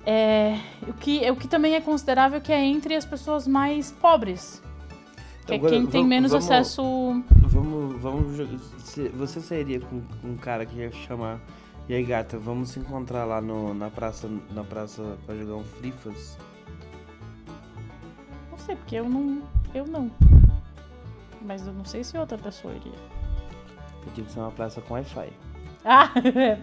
É, 0.05 0.57
o, 0.87 0.93
que, 0.93 1.29
o 1.31 1.35
que 1.35 1.47
também 1.47 1.75
é 1.75 1.81
considerável 1.81 2.41
que 2.41 2.51
é 2.51 2.61
entre 2.65 2.95
as 2.95 3.05
pessoas 3.05 3.47
mais 3.47 3.91
pobres. 3.91 4.61
Que 5.45 5.53
é 5.53 5.55
Agora, 5.55 5.71
quem 5.73 5.85
tem 5.85 6.05
menos 6.05 6.31
vamos- 6.31 6.45
acesso. 6.51 6.81
Vamos, 7.37 8.01
vamos. 8.01 8.37
Você 9.15 9.39
sairia 9.39 9.79
com, 9.79 10.01
com 10.21 10.27
um 10.29 10.37
cara 10.37 10.65
que 10.65 10.75
ia 10.77 10.91
chamar. 10.91 11.39
E 11.89 11.95
aí, 11.95 12.03
gata, 12.03 12.37
vamos 12.37 12.69
se 12.69 12.79
encontrar 12.79 13.25
lá 13.25 13.41
no, 13.41 13.73
na 13.73 13.89
praça, 13.89 14.29
na 14.51 14.63
praça 14.63 15.17
pra 15.25 15.33
jogar 15.33 15.55
um 15.55 15.63
Frifas? 15.63 16.37
Não 18.51 18.59
sei, 18.59 18.75
porque 18.75 18.97
eu 18.97 19.09
não. 19.09 19.41
Eu 19.73 19.87
não. 19.87 20.11
Mas 21.41 21.65
eu 21.65 21.73
não 21.73 21.83
sei 21.83 22.03
se 22.03 22.15
outra 22.15 22.37
pessoa 22.37 22.75
iria. 22.75 22.93
Tem 24.13 24.23
que 24.23 24.31
ser 24.31 24.39
uma 24.39 24.51
praça 24.51 24.79
com 24.81 24.93
Wi-Fi. 24.93 25.33
Ah, 25.85 26.11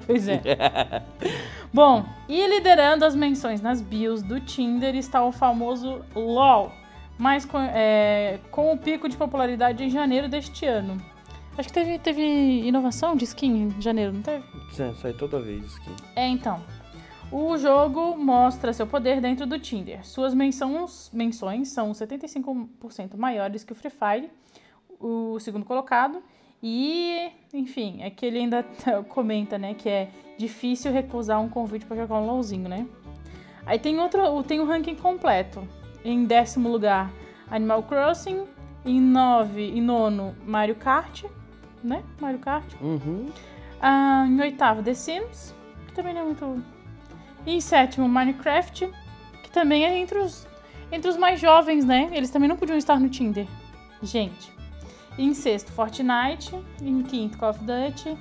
pois 0.07 0.29
é. 0.29 0.43
Bom, 1.73 2.05
e 2.29 2.47
liderando 2.47 3.03
as 3.03 3.17
menções 3.17 3.63
nas 3.63 3.81
bios 3.81 4.23
do 4.23 4.39
Tinder 4.39 4.95
está 4.95 5.25
o 5.25 5.33
famoso 5.33 6.05
LOL, 6.15 6.71
mas 7.17 7.47
com, 7.47 7.59
é, 7.59 8.39
com 8.51 8.75
o 8.75 8.77
pico 8.77 9.09
de 9.09 9.17
popularidade 9.17 9.83
em 9.83 9.89
janeiro 9.89 10.29
deste 10.29 10.67
ano. 10.67 11.03
Acho 11.59 11.69
que 11.69 11.75
teve, 11.75 11.99
teve 11.99 12.23
inovação 12.23 13.17
de 13.17 13.25
skin 13.25 13.63
em 13.63 13.81
janeiro, 13.81 14.13
não 14.13 14.23
teve? 14.23 14.45
Sim, 14.73 14.95
sai 15.01 15.13
toda 15.15 15.41
vez 15.41 15.77
aqui. 15.77 15.91
É, 16.15 16.27
então. 16.27 16.63
O 17.33 17.57
jogo 17.57 18.17
mostra 18.17 18.73
seu 18.73 18.87
poder 18.87 19.21
dentro 19.21 19.47
do 19.47 19.59
Tinder. 19.59 20.07
Suas 20.07 20.33
menções, 20.33 21.11
menções 21.13 21.69
são 21.69 21.91
75% 21.91 23.17
maiores 23.17 23.65
que 23.65 23.73
o 23.73 23.75
Free 23.75 23.91
Fire, 23.91 24.31
o 25.01 25.39
segundo 25.41 25.65
colocado. 25.65 26.23
E, 26.63 27.31
enfim, 27.53 27.99
é 28.03 28.11
que 28.11 28.25
ele 28.25 28.39
ainda 28.39 28.63
comenta, 29.09 29.59
né, 29.59 29.75
que 29.75 29.89
é 29.89 30.11
difícil 30.39 30.93
recusar 30.93 31.41
um 31.41 31.49
convite 31.49 31.85
para 31.85 31.97
jogar 31.97 32.17
um 32.17 32.27
LOLzinho, 32.27 32.69
né? 32.69 32.87
Aí 33.65 33.79
tem 33.79 33.99
outro, 33.99 34.43
tem 34.45 34.61
o 34.61 34.65
ranking 34.65 34.95
completo. 34.95 35.67
Em 36.05 36.25
décimo 36.25 36.69
lugar, 36.69 37.13
Animal 37.51 37.83
Crossing. 37.83 38.45
Em 38.85 39.01
nove 39.01 39.69
e 39.69 39.81
nono, 39.81 40.37
Mario 40.47 40.77
Kart. 40.77 41.25
Né? 41.83 42.03
Mario 42.21 42.39
Kart. 42.39 42.65
Uhum. 42.81 43.31
Ah, 43.81 44.25
em 44.27 44.41
oitavo, 44.41 44.83
The 44.83 44.95
Sims. 44.95 45.55
Que 45.87 45.95
também 45.95 46.15
não 46.15 46.23
é 46.23 46.25
muito. 46.25 46.63
E 47.47 47.55
em 47.55 47.61
sétimo, 47.61 48.09
Minecraft. 48.09 48.91
Que 49.43 49.51
também 49.51 49.85
é 49.85 49.99
entre 49.99 50.19
os, 50.19 50.47
entre 50.91 51.11
os 51.11 51.17
mais 51.17 51.41
jovens, 51.41 51.85
né? 51.85 52.11
Eles 52.13 52.31
também 52.31 52.49
não 52.49 52.57
podiam 52.57 52.77
estar 52.77 52.99
no 52.99 53.09
Tinder. 53.09 53.47
Gente. 54.03 54.53
E 55.17 55.25
em 55.25 55.35
sexto, 55.35 55.73
Fortnite. 55.73 56.55
Em 56.83 57.03
quinto, 57.03 57.39
Call 57.39 57.51
of 57.51 57.61
Duty. 57.61 58.17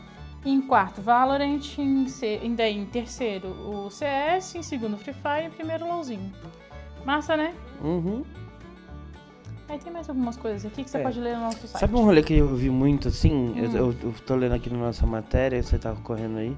Em 0.46 0.62
quarto, 0.62 1.02
Valorant. 1.02 1.78
Em, 1.78 2.08
se... 2.08 2.40
em, 2.44 2.54
daí, 2.54 2.78
em 2.78 2.86
terceiro, 2.86 3.48
o 3.48 3.90
CS. 3.90 4.56
Em 4.56 4.64
segundo, 4.64 4.98
Free 4.98 5.14
Fire. 5.14 5.48
Em 5.48 5.52
primeiro, 5.52 5.88
LOLzinho. 5.88 6.32
Massa, 7.04 7.36
né? 7.36 7.54
Uhum. 7.82 8.24
Aí 9.68 9.80
tem 9.80 9.92
mais 9.92 10.08
algumas 10.08 10.38
coisas 10.38 10.66
aqui 10.66 10.84
que 10.84 10.90
você 10.90 11.00
É. 11.00 11.02
pode 11.04 11.20
ler 11.20 11.36
no 11.36 11.42
nosso 11.46 11.68
site. 11.68 11.80
Sabe 11.80 11.96
um 11.96 12.04
rolê 12.04 12.22
que 12.22 12.36
eu 12.36 12.48
vi 12.56 12.70
muito 12.70 13.08
assim? 13.08 13.54
Eu- 13.58 13.70
Hum. 13.70 13.76
Eu, 13.76 13.96
eu 14.04 14.14
tô 14.26 14.36
lendo 14.36 14.54
aqui 14.54 14.70
na 14.70 14.78
nossa 14.78 15.06
matéria, 15.08 15.62
você 15.62 15.78
tá 15.80 15.94
correndo 16.04 16.38
aí. 16.38 16.56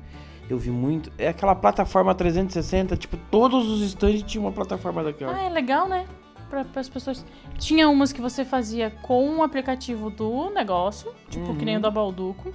Eu 0.49 0.57
vi 0.57 0.69
muito. 0.71 1.11
É 1.17 1.29
aquela 1.29 1.55
plataforma 1.55 2.13
360, 2.15 2.95
tipo, 2.97 3.17
todos 3.31 3.67
os 3.69 3.81
stands 3.81 4.23
tinham 4.23 4.45
uma 4.45 4.51
plataforma 4.51 5.03
daquela. 5.03 5.33
Ah, 5.35 5.43
é 5.43 5.49
legal, 5.49 5.87
né? 5.87 6.05
Para 6.49 6.65
as 6.75 6.87
pessoas. 6.87 7.25
Tinha 7.57 7.89
umas 7.89 8.13
que 8.13 8.21
você 8.21 8.45
fazia 8.45 8.89
com 9.01 9.37
o 9.37 9.43
aplicativo 9.43 10.09
do 10.09 10.49
negócio, 10.51 11.11
tipo 11.29 11.53
que 11.55 11.65
nem 11.65 11.75
o 11.75 11.77
Uhum. 11.77 11.81
da 11.81 11.91
Balduco, 11.91 12.53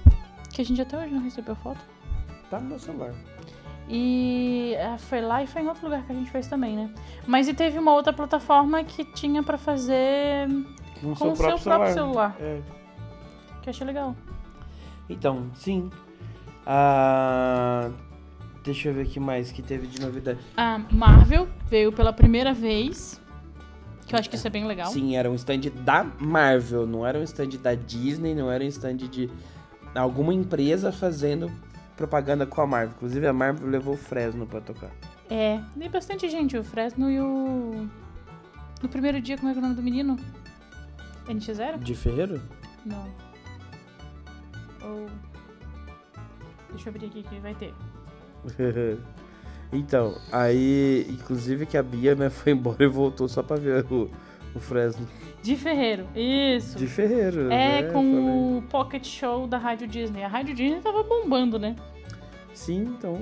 que 0.51 0.61
a 0.61 0.65
gente 0.65 0.81
até 0.81 0.97
hoje 0.97 1.13
não 1.13 1.21
recebeu 1.21 1.55
foto. 1.55 1.79
Tá 2.49 2.59
no 2.59 2.69
meu 2.69 2.79
celular. 2.79 3.13
E 3.89 4.73
é, 4.77 4.97
foi 4.97 5.21
lá 5.21 5.43
e 5.43 5.47
foi 5.47 5.61
em 5.61 5.67
outro 5.67 5.83
lugar 5.85 6.03
que 6.05 6.11
a 6.11 6.15
gente 6.15 6.31
fez 6.31 6.47
também, 6.47 6.75
né? 6.75 6.89
Mas 7.27 7.47
e 7.47 7.53
teve 7.53 7.77
uma 7.77 7.93
outra 7.93 8.13
plataforma 8.13 8.83
que 8.83 9.03
tinha 9.03 9.43
pra 9.43 9.57
fazer 9.57 10.47
Com, 11.01 11.13
com 11.15 11.31
o 11.31 11.35
seu 11.35 11.57
próprio 11.57 11.93
celular, 11.93 12.35
É. 12.39 12.61
que 13.61 13.69
eu 13.69 13.71
achei 13.71 13.85
legal. 13.85 14.15
Então, 15.09 15.47
sim. 15.53 15.89
Ah, 16.65 17.89
deixa 18.63 18.87
eu 18.87 18.93
ver 18.93 19.05
o 19.05 19.09
que 19.09 19.19
mais 19.19 19.51
que 19.51 19.61
teve 19.61 19.85
de 19.85 19.99
novidade. 20.01 20.39
A 20.55 20.79
Marvel 20.91 21.47
veio 21.67 21.91
pela 21.91 22.13
primeira 22.13 22.53
vez, 22.53 23.21
que 24.07 24.15
eu 24.15 24.19
acho 24.19 24.29
que 24.29 24.37
isso 24.37 24.47
é 24.47 24.49
bem 24.49 24.65
legal. 24.65 24.87
Sim, 24.91 25.15
era 25.17 25.29
um 25.29 25.35
stand 25.35 25.59
da 25.83 26.05
Marvel, 26.19 26.87
não 26.87 27.05
era 27.05 27.19
um 27.19 27.23
stand 27.23 27.49
da 27.61 27.75
Disney, 27.75 28.33
não 28.33 28.49
era 28.49 28.63
um 28.63 28.67
stand 28.67 28.95
de 28.95 29.29
alguma 29.93 30.33
empresa 30.33 30.91
fazendo 30.91 31.51
propaganda 31.95 32.45
com 32.45 32.61
a 32.61 32.67
Marvel. 32.67 32.95
Inclusive 32.95 33.27
a 33.27 33.33
Marvel 33.33 33.67
levou 33.67 33.93
o 33.93 33.97
Fresno 33.97 34.45
pra 34.45 34.61
tocar. 34.61 34.91
É, 35.29 35.59
e 35.79 35.89
bastante 35.89 36.29
gente, 36.29 36.57
o 36.57 36.63
Fresno 36.63 37.09
e 37.09 37.19
o. 37.19 37.87
No 38.81 38.89
primeiro 38.89 39.21
dia, 39.21 39.37
como 39.37 39.49
é 39.49 39.53
que 39.53 39.59
é 39.59 39.61
o 39.61 39.63
nome 39.63 39.75
do 39.75 39.81
menino? 39.81 40.17
NX0? 41.27 41.79
De 41.79 41.95
Ferreiro? 41.95 42.41
Não. 42.85 43.07
Ou. 44.83 45.07
Deixa 46.69 46.89
eu 46.89 46.93
abrir 46.93 47.05
aqui 47.05 47.23
que 47.23 47.39
vai 47.39 47.55
ter. 47.55 47.73
então, 49.71 50.17
aí, 50.31 51.07
inclusive 51.09 51.65
que 51.65 51.77
a 51.77 51.83
Bia, 51.83 52.13
né, 52.15 52.29
foi 52.29 52.51
embora 52.51 52.83
e 52.83 52.87
voltou 52.87 53.27
só 53.27 53.41
pra 53.41 53.55
ver 53.55 53.85
o, 53.91 54.09
o 54.55 54.59
Fresno. 54.59 55.07
De 55.41 55.55
Ferreiro, 55.55 56.07
isso. 56.15 56.77
De 56.77 56.87
Ferreiro, 56.87 57.51
É, 57.51 57.81
né? 57.81 57.83
com 57.91 57.93
Falei. 57.93 58.57
o 58.57 58.63
Pocket 58.69 59.05
Show 59.05 59.47
da 59.47 59.57
Rádio 59.57 59.87
Disney. 59.87 60.23
A 60.23 60.27
Rádio 60.27 60.55
Disney 60.55 60.79
tava 60.81 61.03
bombando, 61.03 61.59
né? 61.59 61.75
Sim, 62.53 62.95
então... 62.97 63.19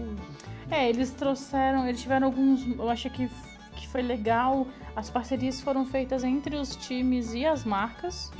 É, 0.70 0.88
eles 0.90 1.12
trouxeram, 1.12 1.88
eles 1.88 2.02
tiveram 2.02 2.28
alguns. 2.28 2.66
Eu 2.66 2.90
acho 2.90 3.10
que, 3.10 3.30
que 3.76 3.88
foi 3.88 4.02
legal. 4.02 4.68
As 4.96 5.10
parcerias 5.10 5.60
foram 5.60 5.86
feitas 5.86 6.24
entre 6.24 6.56
os 6.56 6.76
times 6.76 7.34
e 7.34 7.46
as 7.46 7.66
marcas. 7.66 8.32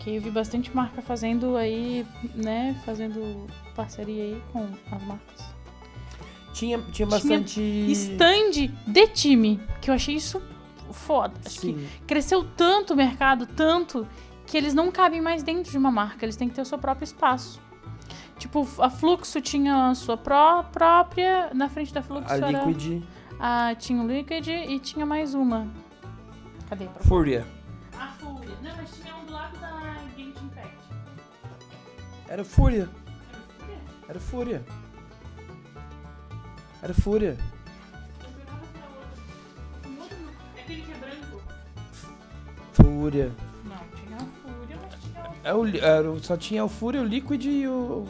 Que 0.00 0.16
eu 0.16 0.20
vi 0.22 0.30
bastante 0.30 0.74
marca 0.74 1.00
fazendo 1.00 1.56
aí, 1.56 2.04
né? 2.34 2.76
Fazendo 2.84 3.46
parceria 3.74 4.22
aí 4.22 4.42
com 4.52 4.66
as 4.90 5.02
marcas. 5.04 5.54
Tinha, 6.52 6.78
tinha 6.92 7.06
bastante... 7.06 7.60
Stand 7.90 8.70
de 8.86 9.06
time, 9.08 9.60
que 9.80 9.90
eu 9.90 9.94
achei 9.94 10.14
isso 10.14 10.40
foda. 10.92 11.34
Acho 11.44 11.60
que 11.60 11.66
Sim. 11.66 11.88
cresceu 12.06 12.44
tanto 12.56 12.94
o 12.94 12.96
mercado, 12.96 13.46
tanto, 13.46 14.06
que 14.46 14.56
eles 14.56 14.74
não 14.74 14.90
cabem 14.90 15.20
mais 15.20 15.42
dentro 15.42 15.70
de 15.70 15.78
uma 15.78 15.90
marca, 15.90 16.24
eles 16.24 16.36
têm 16.36 16.48
que 16.48 16.54
ter 16.54 16.62
o 16.62 16.66
seu 16.66 16.78
próprio 16.78 17.04
espaço. 17.04 17.60
Tipo, 18.38 18.68
a 18.78 18.90
Fluxo 18.90 19.40
tinha 19.40 19.88
a 19.90 19.94
sua 19.94 20.16
pró 20.16 20.62
própria, 20.64 21.50
na 21.54 21.68
frente 21.68 21.94
da 21.94 22.02
Fluxo 22.02 22.32
A 22.32 22.36
era... 22.36 22.50
Liquid 22.50 23.02
a, 23.38 23.74
tinha 23.74 24.02
o 24.02 24.06
Liquid 24.06 24.46
e 24.48 24.78
tinha 24.78 25.04
mais 25.04 25.34
uma. 25.34 25.68
Cadê? 26.68 26.88
Fúria. 27.00 27.46
A 27.98 28.08
Fúria. 28.08 28.56
Não, 28.62 28.76
mas 28.76 28.90
tinha 28.96 29.14
um 29.16 29.24
do 29.26 29.32
lado 29.32 29.58
da 29.58 29.96
Gate 30.16 30.40
Impact. 30.42 30.76
Era 32.28 32.44
Fúria. 32.44 32.88
Era 34.08 34.20
Fúria. 34.20 34.64
Era 36.82 36.94
Fúria. 36.94 37.36
Aquele 37.36 37.53
Fúria. 43.04 43.30
Não, 43.64 43.76
tinha 43.94 44.16
a 44.16 44.20
Fúria, 44.20 44.78
mas 44.80 45.00
tinha 45.02 45.20
outra. 45.20 45.36
É 45.44 45.54
o, 45.54 45.66
era, 45.84 46.10
o- 46.10 46.22
só 46.24 46.36
tinha 46.38 46.64
o 46.64 46.68
Fúria, 46.70 47.02
o 47.02 47.04
Liquid 47.04 47.44
e 47.44 47.68
o... 47.68 48.06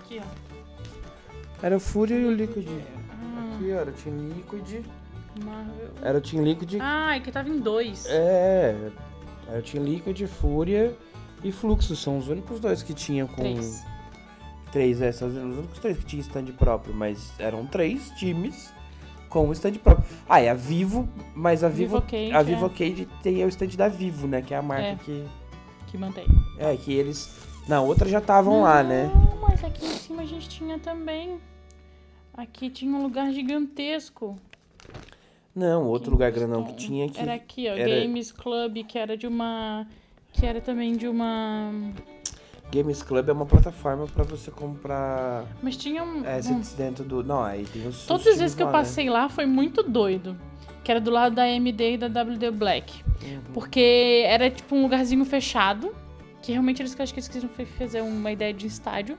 Aqui, 0.00 0.20
ó. 0.20 1.64
Era 1.64 1.76
o 1.76 1.80
Fúria 1.80 2.16
e 2.16 2.24
o 2.24 2.32
Liquid. 2.34 2.66
Aqui, 2.66 3.72
ó, 3.72 3.76
era 3.76 3.90
o 3.90 3.92
Team 3.92 4.16
Liquid. 4.30 4.84
Marvel. 5.44 5.90
Era 6.02 6.18
o 6.18 6.20
Team 6.20 6.42
Liquid. 6.42 6.74
Ah, 6.80 7.14
é 7.16 7.20
que 7.20 7.30
tava 7.30 7.48
em 7.48 7.60
dois. 7.60 8.04
É, 8.08 8.90
era 9.46 9.60
o 9.60 9.62
Team 9.62 9.84
Liquid, 9.84 10.26
Fúria 10.26 10.96
e 11.44 11.52
Fluxo. 11.52 11.94
São 11.94 12.18
os 12.18 12.26
únicos 12.26 12.58
dois 12.58 12.82
que 12.82 12.92
tinham 12.92 13.28
com... 13.28 13.36
Três. 13.36 13.84
Três, 14.72 15.00
é, 15.02 15.12
são 15.12 15.28
os 15.28 15.36
únicos 15.36 15.78
três 15.78 15.96
que 15.98 16.04
tinham 16.04 16.20
stand 16.22 16.46
próprio, 16.58 16.92
mas 16.92 17.32
eram 17.38 17.64
três 17.66 18.10
times 18.12 18.72
com 19.30 19.50
stand 19.52 19.74
próprio. 19.74 20.04
Ah, 20.28 20.40
é 20.40 20.50
a 20.50 20.54
Vivo, 20.54 21.08
mas 21.34 21.64
a 21.64 21.68
Vivo, 21.68 22.00
Vivocade, 22.00 22.32
a 22.34 22.40
é. 22.40 22.44
Vivocade 22.44 23.08
tem 23.22 23.42
o 23.44 23.48
stand 23.48 23.68
da 23.68 23.88
Vivo, 23.88 24.26
né? 24.26 24.42
Que 24.42 24.52
é 24.52 24.58
a 24.58 24.62
marca 24.62 24.88
É. 24.88 24.96
que... 24.96 25.24
Que 25.86 25.96
mantém. 25.96 26.26
É, 26.58 26.76
que 26.76 26.92
eles... 26.92 27.48
Na 27.66 27.80
outra 27.80 28.08
já 28.08 28.18
estavam 28.18 28.62
lá, 28.62 28.82
né? 28.82 29.10
Não, 29.14 29.40
mas 29.40 29.62
aqui 29.64 29.86
em 29.86 29.88
cima 29.96 30.22
a 30.22 30.26
gente 30.26 30.48
tinha 30.48 30.78
também. 30.78 31.40
Aqui 32.34 32.68
tinha 32.68 32.94
um 32.94 33.02
lugar 33.02 33.32
gigantesco. 33.32 34.36
Não, 35.54 35.84
outro 35.86 36.06
Aqui 36.08 36.10
lugar 36.12 36.30
grandão 36.32 36.64
que 36.64 36.74
tinha 36.74 37.08
que... 37.08 37.20
Era 37.20 37.34
aqui, 37.34 37.68
ó. 37.68 37.72
era- 37.72 38.00
Games 38.02 38.32
Club, 38.32 38.84
que 38.86 38.98
era 38.98 39.16
de 39.16 39.26
uma. 39.26 39.86
Que 40.32 40.46
era 40.46 40.60
também 40.60 40.96
de 40.96 41.08
uma. 41.08 41.72
Games 42.72 43.02
Club 43.02 43.28
é 43.28 43.32
uma 43.32 43.46
plataforma 43.46 44.06
pra 44.06 44.22
você 44.24 44.50
comprar 44.50 45.44
Mas 45.62 45.76
tinha 45.76 46.02
um. 46.04 46.20
um- 46.22 46.26
assets 46.38 46.72
dentro 46.74 47.02
do... 47.04 47.22
Não, 47.24 47.42
aí 47.42 47.64
tem 47.64 47.86
os 47.86 48.00
os 48.00 48.06
Todas 48.06 48.20
as 48.22 48.32
times 48.34 48.40
vezes 48.40 48.54
que 48.56 48.62
eu 48.62 48.66
lá, 48.66 48.72
né? 48.72 48.78
passei 48.78 49.10
lá 49.10 49.28
foi 49.28 49.46
muito 49.46 49.82
doido. 49.82 50.36
Que 50.84 50.90
era 50.90 51.00
do 51.00 51.10
lado 51.10 51.34
da 51.34 51.42
AMD 51.42 51.94
e 51.94 51.98
da 51.98 52.06
WD 52.22 52.50
Black. 52.52 53.02
Uhum. 53.22 53.40
Porque 53.52 54.22
era 54.26 54.48
tipo 54.50 54.74
um 54.74 54.82
lugarzinho 54.82 55.24
fechado. 55.24 55.92
Que 56.42 56.52
realmente 56.52 56.80
eles 56.80 56.98
acho 56.98 57.12
que 57.12 57.20
eles 57.20 57.28
queriam 57.28 57.50
fa- 57.50 57.66
fazer 57.78 58.00
uma 58.00 58.32
ideia 58.32 58.52
de 58.54 58.66
estádio. 58.66 59.18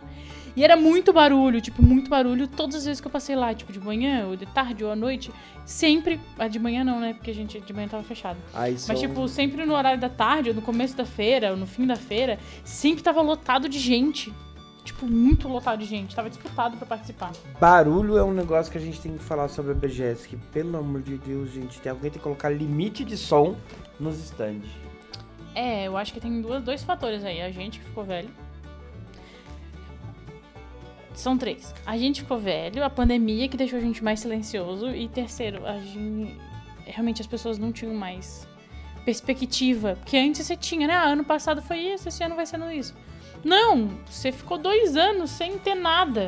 E 0.56 0.64
era 0.64 0.76
muito 0.76 1.14
barulho, 1.14 1.62
tipo, 1.62 1.82
muito 1.82 2.10
barulho. 2.10 2.48
Todas 2.48 2.76
as 2.76 2.86
vezes 2.86 3.00
que 3.02 3.08
eu 3.08 3.12
passei 3.12 3.36
lá, 3.36 3.54
tipo, 3.54 3.72
de 3.72 3.80
manhã, 3.80 4.26
ou 4.28 4.36
de 4.36 4.46
tarde, 4.46 4.84
ou 4.84 4.92
à 4.92 4.96
noite, 4.96 5.32
sempre. 5.66 6.20
A 6.38 6.48
de 6.48 6.60
manhã 6.60 6.84
não, 6.84 7.00
né? 7.00 7.14
Porque 7.14 7.32
a 7.32 7.34
gente 7.34 7.60
de 7.60 7.74
manhã 7.74 7.88
tava 7.88 8.04
fechado. 8.04 8.38
Aí 8.54 8.74
Mas, 8.74 8.82
são- 8.82 8.96
tipo, 8.96 9.28
sempre 9.28 9.66
no 9.66 9.74
horário 9.74 10.00
da 10.00 10.10
tarde, 10.10 10.50
ou 10.50 10.56
no 10.56 10.62
começo 10.62 10.96
da 10.96 11.06
feira, 11.06 11.52
ou 11.52 11.58
no 11.58 11.66
fim 11.66 11.88
da 11.88 11.96
feira, 11.96 12.38
sempre 12.64 13.02
tava 13.04 13.22
lotado 13.22 13.70
de 13.70 13.80
gente. 13.80 14.34
Tipo, 14.84 15.06
muito 15.06 15.48
lotado 15.48 15.80
de 15.80 15.86
gente. 15.86 16.16
Tava 16.16 16.28
disputado 16.30 16.76
pra 16.76 16.86
participar. 16.88 17.32
Barulho 17.60 18.18
é 18.18 18.24
um 18.24 18.34
negócio 18.34 18.72
que 18.72 18.78
a 18.78 18.82
gente 18.82 19.00
tem 19.00 19.16
que 19.16 19.24
falar 19.24 19.48
sobre 19.48 19.72
a 19.72 19.76
BGS, 19.76 20.28
que 20.28 20.36
pelo 20.36 20.76
amor 20.78 21.02
de 21.02 21.18
Deus, 21.18 21.52
gente, 21.52 21.80
tem 21.80 21.92
alguém 21.92 22.10
tem 22.10 22.18
que 22.18 22.24
colocar 22.24 22.50
limite 22.50 23.04
de 23.06 23.16
som 23.16 23.56
nos 24.00 24.18
stands. 24.20 24.68
É, 25.54 25.86
eu 25.88 25.98
acho 25.98 26.12
que 26.14 26.20
tem 26.20 26.42
duas, 26.42 26.64
dois 26.64 26.84
fatores 26.84 27.24
aí. 27.24 27.42
A 27.42 27.52
gente 27.52 27.80
que 27.80 27.86
ficou 27.86 28.04
velho. 28.04 28.30
São 31.14 31.38
três. 31.38 31.74
A 31.86 31.98
gente 31.98 32.22
ficou 32.22 32.38
velho, 32.40 32.84
a 32.84 32.90
pandemia 32.90 33.48
que 33.48 33.58
deixou 33.58 33.78
a 33.78 33.82
gente 33.82 34.04
mais 34.04 34.20
silencioso. 34.22 34.90
E 34.90 35.08
terceiro, 35.08 35.66
a 35.66 35.78
gente. 35.78 36.38
Realmente 36.86 37.22
as 37.22 37.28
pessoas 37.28 37.58
não 37.60 37.72
tinham 37.72 37.94
mais 37.94 38.48
perspectiva. 39.06 39.96
Porque 40.00 40.18
antes 40.18 40.46
você 40.46 40.56
tinha, 40.56 40.88
né? 40.88 40.94
Ah, 40.96 41.06
ano 41.06 41.24
passado 41.24 41.62
foi 41.62 41.78
isso, 41.80 42.08
esse 42.08 42.24
ano 42.24 42.36
vai 42.36 42.46
sendo 42.46 42.72
isso. 42.72 42.94
Não! 43.44 43.90
Você 44.06 44.32
ficou 44.32 44.58
dois 44.58 44.96
anos 44.96 45.30
sem 45.32 45.58
ter 45.58 45.76
nada. 45.76 46.28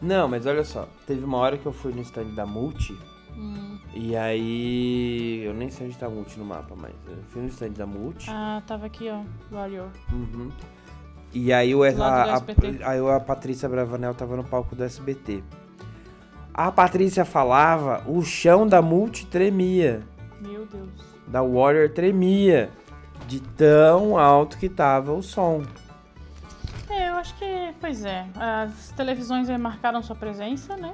Não, 0.00 0.26
mas 0.28 0.46
olha 0.46 0.64
só, 0.64 0.88
teve 1.06 1.24
uma 1.24 1.38
hora 1.38 1.58
que 1.58 1.66
eu 1.66 1.72
fui 1.72 1.92
no 1.92 2.00
stand 2.00 2.28
da 2.34 2.46
Multi, 2.46 2.96
Hum. 3.36 3.78
e 3.94 4.16
aí. 4.16 5.42
Eu 5.44 5.54
nem 5.54 5.70
sei 5.70 5.86
onde 5.86 5.96
tá 5.96 6.06
a 6.06 6.10
Multi 6.10 6.38
no 6.38 6.44
mapa, 6.44 6.74
mas 6.76 6.92
eu 7.08 7.22
fui 7.28 7.42
no 7.42 7.48
stand 7.48 7.70
da 7.72 7.86
Multi. 7.86 8.26
Ah, 8.30 8.62
tava 8.66 8.86
aqui, 8.86 9.08
ó. 9.10 9.22
Warrior. 9.54 9.90
Uhum. 10.12 10.50
E 11.32 11.52
aí, 11.52 11.74
o, 11.74 11.84
a, 11.84 11.88
a, 11.88 12.42
aí 12.84 12.98
a 13.16 13.20
Patrícia 13.20 13.68
Bravanel 13.68 14.14
tava 14.14 14.36
no 14.36 14.44
palco 14.44 14.74
do 14.74 14.82
SBT. 14.82 15.44
A 16.52 16.72
Patrícia 16.72 17.24
falava, 17.24 18.02
o 18.06 18.22
chão 18.22 18.66
da 18.66 18.82
multi 18.82 19.26
tremia. 19.26 20.02
Meu 20.40 20.66
Deus. 20.66 20.90
Da 21.26 21.42
Warrior 21.42 21.88
tremia. 21.90 22.70
De 23.28 23.40
tão 23.40 24.18
alto 24.18 24.58
que 24.58 24.68
tava 24.68 25.12
o 25.12 25.22
som. 25.22 25.62
É, 26.88 27.10
eu 27.10 27.14
acho 27.14 27.36
que, 27.38 27.74
pois 27.80 28.04
é, 28.04 28.26
as 28.34 28.90
televisões 28.96 29.48
marcaram 29.50 30.02
sua 30.02 30.16
presença, 30.16 30.76
né? 30.76 30.92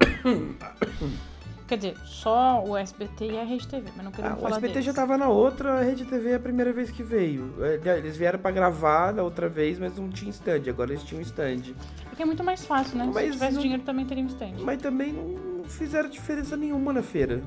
Quer 1.68 1.76
dizer, 1.76 1.98
só 2.06 2.64
o 2.66 2.74
SBT 2.76 3.26
e 3.32 3.38
a 3.38 3.44
Rede 3.44 3.68
TV, 3.68 3.90
mas 3.94 4.02
não 4.02 4.10
Ah, 4.10 4.14
queremos 4.16 4.38
o 4.38 4.40
falar 4.40 4.50
SBT 4.56 4.72
deles. 4.72 4.86
já 4.86 4.94
tava 4.94 5.18
na 5.18 5.28
outra, 5.28 5.78
a 5.78 5.82
Rede 5.82 6.06
TV 6.06 6.30
é 6.30 6.34
a 6.36 6.40
primeira 6.40 6.72
vez 6.72 6.90
que 6.90 7.02
veio. 7.02 7.54
É, 7.62 7.98
Eles 7.98 8.16
vieram 8.16 8.38
pra 8.38 8.50
gravar 8.50 9.12
da 9.12 9.22
outra 9.22 9.50
vez, 9.50 9.78
mas 9.78 9.94
não 9.98 10.08
tinha 10.08 10.30
stand. 10.30 10.62
Agora 10.68 10.90
eles 10.92 11.02
tinham 11.04 11.20
stand. 11.20 11.74
Porque 12.08 12.22
é 12.22 12.24
muito 12.24 12.42
mais 12.42 12.64
fácil, 12.64 12.96
né? 12.96 13.04
Se 13.04 13.10
Mas 13.12 13.32
tivesse 13.34 13.54
não- 13.54 13.60
dinheiro 13.62 13.82
também 13.82 14.06
teria 14.06 14.24
um 14.24 14.28
stand. 14.28 14.54
Mas 14.60 14.80
também 14.80 15.12
não 15.12 15.64
fizeram 15.64 16.08
diferença 16.08 16.56
nenhuma 16.56 16.90
na 16.90 17.02
feira. 17.02 17.42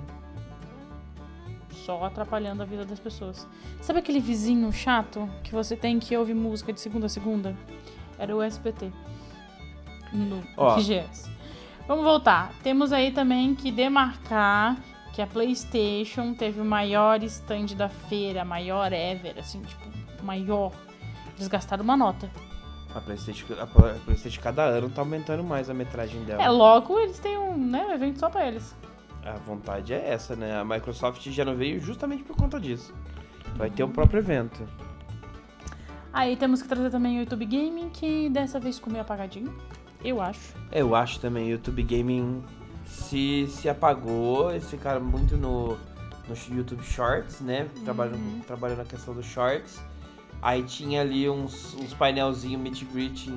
Só 1.72 2.04
atrapalhando 2.04 2.62
a 2.62 2.66
vida 2.66 2.86
das 2.86 3.00
pessoas. 3.00 3.48
Sabe 3.82 4.00
aquele 4.00 4.20
vizinho 4.20 4.72
chato 4.72 5.28
que 5.44 5.52
você 5.52 5.76
tem 5.76 5.98
que 5.98 6.16
ouve 6.16 6.36
música 6.36 6.72
de 6.72 6.80
segunda 6.80 7.08
a 7.08 7.10
segunda? 7.10 7.56
Era 8.20 8.36
o 8.36 8.42
SBT. 8.42 8.92
No 10.14 10.44
Ó. 10.58 10.76
RGS. 10.78 11.31
Vamos 11.92 12.06
voltar. 12.06 12.54
Temos 12.64 12.94
aí 12.94 13.12
também 13.12 13.54
que 13.54 13.70
demarcar 13.70 14.78
que 15.12 15.22
a 15.22 15.28
PlayStation 15.28 16.34
teve 16.34 16.62
o 16.62 16.64
maior 16.64 17.22
stand 17.24 17.76
da 17.76 17.90
feira, 17.90 18.46
maior 18.46 18.94
ever, 18.94 19.38
assim, 19.38 19.62
tipo, 19.64 19.84
maior. 20.24 20.72
Eles 21.36 21.50
gastaram 21.50 21.84
uma 21.84 21.98
nota. 21.98 22.32
A 22.96 23.02
Playstation, 23.02 23.46
a 23.62 23.68
Pla- 23.68 23.92
a 23.92 24.06
Playstation 24.06 24.40
cada 24.42 24.64
ano 24.64 24.90
tá 24.90 25.02
aumentando 25.02 25.44
mais 25.44 25.70
a 25.70 25.74
metragem 25.74 26.24
dela. 26.24 26.42
É, 26.42 26.48
logo 26.50 26.98
eles 26.98 27.20
têm 27.20 27.38
um, 27.38 27.58
né, 27.58 27.86
um 27.86 27.92
evento 27.92 28.20
só 28.20 28.30
pra 28.30 28.48
eles. 28.48 28.74
A 29.26 29.34
vontade 29.34 29.94
é 29.94 30.12
essa, 30.14 30.34
né? 30.34 30.58
A 30.58 30.64
Microsoft 30.64 31.28
já 31.30 31.44
não 31.44 31.58
veio 31.58 31.82
justamente 31.82 32.24
por 32.24 32.38
conta 32.38 32.58
disso. 32.58 32.94
Vai 33.58 33.70
ter 33.70 33.84
o 33.84 33.90
próprio 33.90 34.20
evento. 34.20 34.66
Aí 36.14 36.38
temos 36.38 36.62
que 36.62 36.70
trazer 36.70 36.90
também 36.90 37.18
o 37.18 37.20
YouTube 37.20 37.46
Gaming, 37.46 37.90
que 37.90 38.30
dessa 38.30 38.62
vez 38.62 38.80
comeu 38.80 39.02
apagadinho. 39.02 39.54
Eu 40.04 40.22
acho. 40.22 40.54
Eu 40.72 40.96
acho 40.96 41.20
também, 41.20 41.48
o 41.48 41.50
YouTube 41.52 41.84
Gaming 41.84 42.44
se, 42.86 43.48
se 43.50 43.70
apagou, 43.70 44.52
eles 44.52 44.70
ficaram 44.70 45.02
muito 45.04 45.38
no, 45.38 45.78
no 46.28 46.56
YouTube 46.56 46.84
Shorts, 46.84 47.42
né? 47.42 47.68
Trabalhando, 47.84 48.44
trabalhando 48.46 48.80
na 48.80 48.86
questão 48.86 49.14
dos 49.14 49.26
Shorts. 49.26 49.80
Aí 50.42 50.64
tinha 50.64 51.02
ali 51.02 51.30
uns, 51.30 51.76
uns 51.76 51.94
painelzinhos 51.94 52.60
meet 52.62 52.82
and 52.84 52.88
greet 52.94 53.34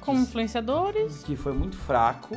Com 0.00 0.14
influenciadores. 0.14 1.22
que 1.24 1.36
foi 1.36 1.52
muito 1.52 1.76
fraco. 1.76 2.36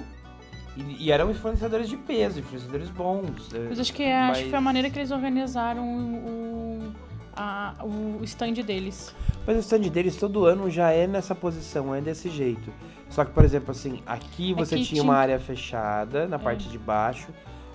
E, 0.75 1.05
e 1.05 1.11
eram 1.11 1.29
influenciadores 1.31 1.87
de 1.89 1.97
peso, 1.97 2.39
influenciadores 2.39 2.89
bons. 2.89 3.53
é, 3.53 3.67
Mas 3.69 3.79
acho 3.79 3.93
que, 3.93 4.03
é- 4.03 4.19
acho 4.21 4.33
que 4.35 4.39
mas- 4.43 4.49
foi 4.49 4.57
a 4.57 4.61
maneira 4.61 4.89
que 4.89 4.99
eles 4.99 5.11
organizaram 5.11 5.83
o, 5.85 6.93
a- 7.35 7.75
o 7.83 8.19
stand 8.23 8.53
deles. 8.65 9.13
Mas 9.45 9.57
o 9.57 9.59
stand 9.59 9.89
deles 9.89 10.15
todo 10.15 10.45
ano 10.45 10.69
já 10.69 10.91
é 10.91 11.07
nessa 11.07 11.33
posição, 11.35 11.93
é 11.95 12.01
desse 12.01 12.29
jeito. 12.29 12.71
Só 13.09 13.25
que, 13.25 13.31
por 13.31 13.43
exemplo, 13.43 13.71
assim, 13.71 14.01
aqui 14.05 14.53
você 14.53 14.75
É 14.75 14.77
que 14.77 14.83
tinha 14.85 15.01
tinha- 15.01 15.03
uma 15.03 15.15
área 15.15 15.39
fechada 15.39 16.27
na 16.27 16.39
parte 16.39 16.69
de 16.69 16.77
baixo, 16.77 17.27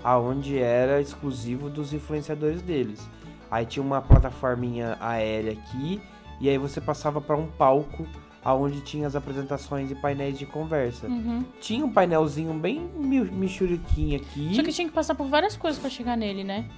aonde 0.03 0.59
era 0.59 1.01
exclusivo 1.01 1.69
dos 1.69 1.93
influenciadores 1.93 2.63
deles. 2.63 3.07
Aí 3.51 3.67
tinha 3.67 3.83
uma 3.85 4.01
plataforminha 4.01 4.97
aérea 5.01 5.53
aqui, 5.53 6.01
e 6.41 6.49
aí 6.49 6.59
você 6.59 6.81
passava 6.81 7.21
para 7.21 7.37
um 7.37 7.47
palco 7.47 8.07
aonde 8.45 8.81
tinha 8.81 9.07
as 9.09 9.17
apresentações 9.17 9.91
e 9.91 9.95
painéis 9.97 10.39
de 10.39 10.47
conversa. 10.47 11.09
Uhum. 11.09 11.45
Tinha 11.61 11.85
um 11.85 11.93
painelzinho 11.93 12.55
bem 12.55 12.89
mi- 12.97 13.21
michuriquinho 13.31 14.17
aqui, 14.21 14.55
Só 14.55 14.63
que 14.63 14.73
tinha 14.73 14.87
que 14.87 14.95
passar 14.95 15.15
por 15.17 15.27
várias 15.27 15.57
coisas 15.57 15.81
pra 15.81 15.91
chegar 15.91 16.17
nele, 16.17 16.45
né? 16.45 16.69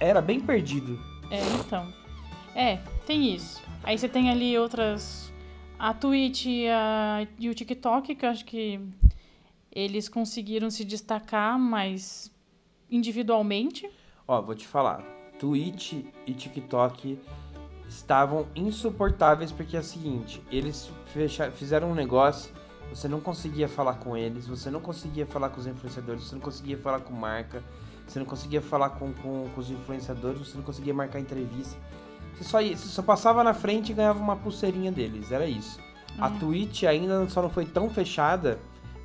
era 0.00 0.20
bem 0.20 0.38
perdido. 0.40 0.98
É, 1.30 1.40
então. 1.60 1.86
É, 2.54 2.78
tem 3.06 3.34
isso. 3.34 3.62
Aí 3.82 3.98
você 3.98 4.08
tem 4.08 4.30
ali 4.30 4.56
outras. 4.58 5.32
A 5.78 5.92
Twitch 5.92 6.46
e, 6.46 6.68
a, 6.68 7.26
e 7.38 7.48
o 7.48 7.54
TikTok, 7.54 8.14
que 8.14 8.24
eu 8.24 8.30
acho 8.30 8.44
que 8.44 8.80
eles 9.70 10.08
conseguiram 10.08 10.70
se 10.70 10.84
destacar, 10.84 11.58
mas 11.58 12.30
individualmente. 12.90 13.90
Ó, 14.26 14.40
vou 14.40 14.54
te 14.54 14.66
falar. 14.66 15.02
Twitch 15.38 15.94
e 16.26 16.32
TikTok 16.32 17.18
estavam 17.88 18.46
insuportáveis 18.54 19.50
porque 19.52 19.76
é 19.76 19.80
o 19.80 19.82
seguinte, 19.82 20.40
eles 20.50 20.90
fecha- 21.12 21.50
fizeram 21.50 21.90
um 21.90 21.94
negócio, 21.94 22.54
você 22.88 23.08
não 23.08 23.20
conseguia 23.20 23.68
falar 23.68 23.94
com 23.94 24.16
eles, 24.16 24.46
você 24.46 24.70
não 24.70 24.80
conseguia 24.80 25.26
falar 25.26 25.50
com 25.50 25.60
os 25.60 25.66
influenciadores, 25.66 26.22
você 26.22 26.34
não 26.34 26.40
conseguia 26.42 26.78
falar 26.78 27.00
com 27.00 27.12
marca, 27.12 27.62
você 28.06 28.18
não 28.18 28.26
conseguia 28.26 28.62
falar 28.62 28.90
com, 28.90 29.12
com, 29.12 29.48
com 29.50 29.60
os 29.60 29.70
influenciadores, 29.70 30.38
você 30.38 30.56
não 30.56 30.64
conseguia 30.64 30.94
marcar 30.94 31.18
entrevista. 31.20 31.76
Você 32.36 32.44
só, 32.44 32.60
ia- 32.60 32.76
você 32.76 32.88
só 32.88 33.02
passava 33.02 33.42
na 33.44 33.54
frente 33.54 33.92
e 33.92 33.94
ganhava 33.94 34.18
uma 34.18 34.36
pulseirinha 34.36 34.90
deles, 34.90 35.30
era 35.32 35.46
isso. 35.46 35.78
A 36.18 36.30
Twitch 36.30 36.84
ainda 36.84 37.28
só 37.28 37.42
não 37.42 37.50
foi 37.50 37.64
tão 37.64 37.90
fechada 37.90 38.58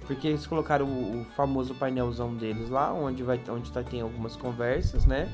porque 0.06 0.28
eles 0.28 0.46
colocaram 0.48 0.86
o, 0.86 1.22
o 1.22 1.26
famoso 1.36 1.74
painelzão 1.76 2.36
deles 2.36 2.70
lá, 2.70 2.94
onde 2.94 3.24
vai 3.24 3.40
onde 3.50 3.72
tá, 3.72 3.82
tem 3.84 4.02
algumas 4.02 4.36
conversas, 4.36 5.06
né? 5.06 5.32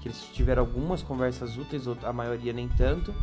Que 0.00 0.08
eles 0.08 0.22
tiveram 0.32 0.62
algumas 0.62 1.02
conversas 1.02 1.56
úteis, 1.56 1.84
a 2.04 2.12
maioria 2.12 2.52
nem 2.52 2.68
tanto. 2.68 3.14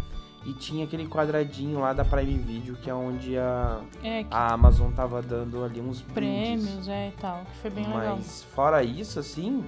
E 0.45 0.54
tinha 0.54 0.86
aquele 0.86 1.06
quadradinho 1.06 1.80
lá 1.80 1.91
da 1.91 2.06
Prime 2.06 2.38
Video, 2.38 2.76
que 2.78 2.89
é 2.89 2.93
onde 2.93 3.38
a, 3.38 3.82
É, 4.02 4.24
que 4.24 4.34
a 4.34 4.54
Amazon 4.54 4.89
tava 4.93 5.22
dando 5.22 5.63
ali 5.65 5.82
uns 5.82 6.00
brindes. 6.02 6.63
prêmios, 6.65 6.88
é 6.88 7.10
e 7.10 7.12
tal. 7.19 7.43
Que 7.43 7.58
foi 7.58 7.69
bem 7.69 7.86
legal. 7.86 8.15
Mas 8.15 8.43
fora 8.56 8.82
isso, 8.82 9.19
assim, 9.19 9.65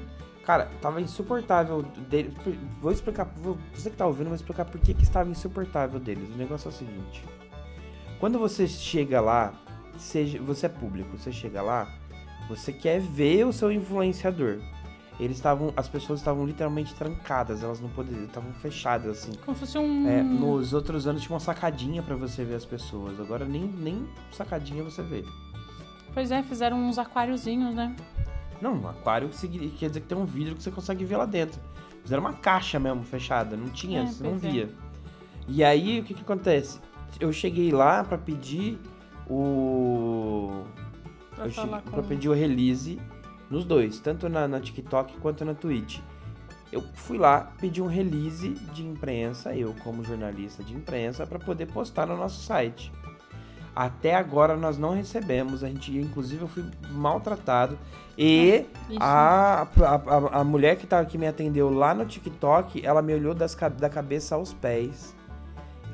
cara, 0.51 0.69
tava 0.81 0.99
insuportável 0.99 1.81
dele. 2.09 2.33
Vou 2.81 2.91
explicar, 2.91 3.25
vou- 3.37 3.57
você 3.73 3.89
que 3.89 3.95
tá 3.95 4.05
ouvindo, 4.05 4.27
vou 4.27 4.35
explicar 4.35 4.65
por 4.65 4.79
que, 4.81 4.93
que 4.93 5.03
estava 5.03 5.29
insuportável 5.29 5.97
deles. 5.99 6.27
O 6.33 6.37
negócio 6.37 6.67
é 6.67 6.71
o 6.71 6.73
seguinte: 6.73 7.23
quando 8.19 8.37
você 8.37 8.67
chega 8.67 9.21
lá, 9.21 9.53
seja, 9.97 10.41
você 10.41 10.65
é 10.65 10.69
público, 10.69 11.17
você 11.17 11.31
chega 11.31 11.61
lá, 11.61 11.87
você 12.49 12.73
quer 12.73 12.99
ver 12.99 13.45
o 13.45 13.53
seu 13.53 13.71
influenciador. 13.71 14.59
Eles 15.19 15.37
estavam, 15.37 15.71
as 15.77 15.87
pessoas 15.87 16.19
estavam 16.19 16.45
literalmente 16.45 16.95
trancadas, 16.95 17.63
elas 17.63 17.79
não 17.79 17.89
poderiam, 17.89 18.25
estavam 18.25 18.51
fechadas 18.53 19.19
assim. 19.19 19.33
Como 19.45 19.55
se 19.55 19.59
fosse 19.61 19.77
um. 19.77 20.07
É, 20.09 20.21
nos 20.23 20.73
outros 20.73 21.05
anos 21.07 21.21
tinha 21.21 21.33
uma 21.33 21.39
sacadinha 21.39 22.01
pra 22.01 22.15
você 22.15 22.43
ver 22.43 22.55
as 22.55 22.65
pessoas. 22.65 23.19
Agora 23.19 23.45
nem, 23.45 23.61
nem 23.61 24.05
sacadinha 24.31 24.83
você 24.83 25.01
vê. 25.03 25.23
Pois 26.13 26.29
é, 26.31 26.41
fizeram 26.43 26.77
uns 26.77 26.97
aquáriozinhos, 26.97 27.73
né? 27.75 27.95
Não, 28.61 28.75
um 28.75 28.87
aquário 28.87 29.29
quer 29.79 29.87
dizer 29.87 30.01
que 30.01 30.07
tem 30.07 30.17
um 30.17 30.25
vidro 30.25 30.55
que 30.55 30.61
você 30.63 30.71
consegue 30.71 31.03
ver 31.03 31.17
lá 31.17 31.25
dentro. 31.25 31.59
Fizeram 32.03 32.21
uma 32.21 32.33
caixa 32.33 32.79
mesmo 32.79 33.03
fechada, 33.03 33.55
não 33.55 33.69
tinha, 33.69 34.01
É, 34.01 34.05
você 34.05 34.23
não 34.23 34.33
é. 34.33 34.37
via. 34.37 34.69
E 35.47 35.63
aí 35.63 35.99
o 35.99 36.03
que 36.03 36.13
que 36.13 36.21
acontece? 36.21 36.79
Eu 37.19 37.33
cheguei 37.33 37.71
lá 37.71 38.03
pra 38.03 38.17
pedir 38.17 38.79
o 39.27 40.63
Pra 41.35 41.45
eu 41.45 41.51
cheguei 41.51 41.79
com... 41.81 41.91
pra 41.91 42.03
pedir 42.03 42.29
o 42.29 42.33
release 42.33 42.99
nos 43.49 43.65
dois, 43.65 43.99
tanto 43.99 44.29
na, 44.29 44.47
na 44.47 44.59
TikTok 44.59 45.17
quanto 45.19 45.43
na 45.43 45.53
Twitch. 45.53 45.99
Eu 46.71 46.81
fui 46.93 47.17
lá, 47.17 47.51
pedi 47.59 47.81
um 47.81 47.87
release 47.87 48.49
de 48.73 48.85
imprensa, 48.85 49.53
eu 49.53 49.75
como 49.83 50.03
jornalista 50.05 50.63
de 50.63 50.73
imprensa, 50.73 51.27
pra 51.27 51.37
poder 51.37 51.65
postar 51.65 52.07
no 52.07 52.15
nosso 52.15 52.41
site. 52.41 52.91
Até 53.75 54.15
agora 54.15 54.57
nós 54.57 54.77
não 54.77 54.93
recebemos, 54.93 55.63
a 55.63 55.67
gente, 55.67 55.95
inclusive 55.97 56.41
eu 56.41 56.47
fui 56.47 56.63
maltratado. 56.89 57.77
E 58.17 58.65
Isso. 58.89 58.99
a, 58.99 59.65
a, 59.79 60.39
a, 60.41 60.43
mulher 60.43 60.75
que, 60.75 60.85
tava, 60.85 61.05
que 61.05 61.17
me 61.17 61.25
atendeu 61.25 61.69
lá 61.69 61.93
no 61.93 62.05
TikTok, 62.05 62.85
ela 62.85 63.01
me 63.01 63.13
olhou 63.13 63.33
das, 63.33 63.55
da 63.77 63.89
cabeça 63.89 64.35
aos 64.35 64.53
pés. 64.53 65.15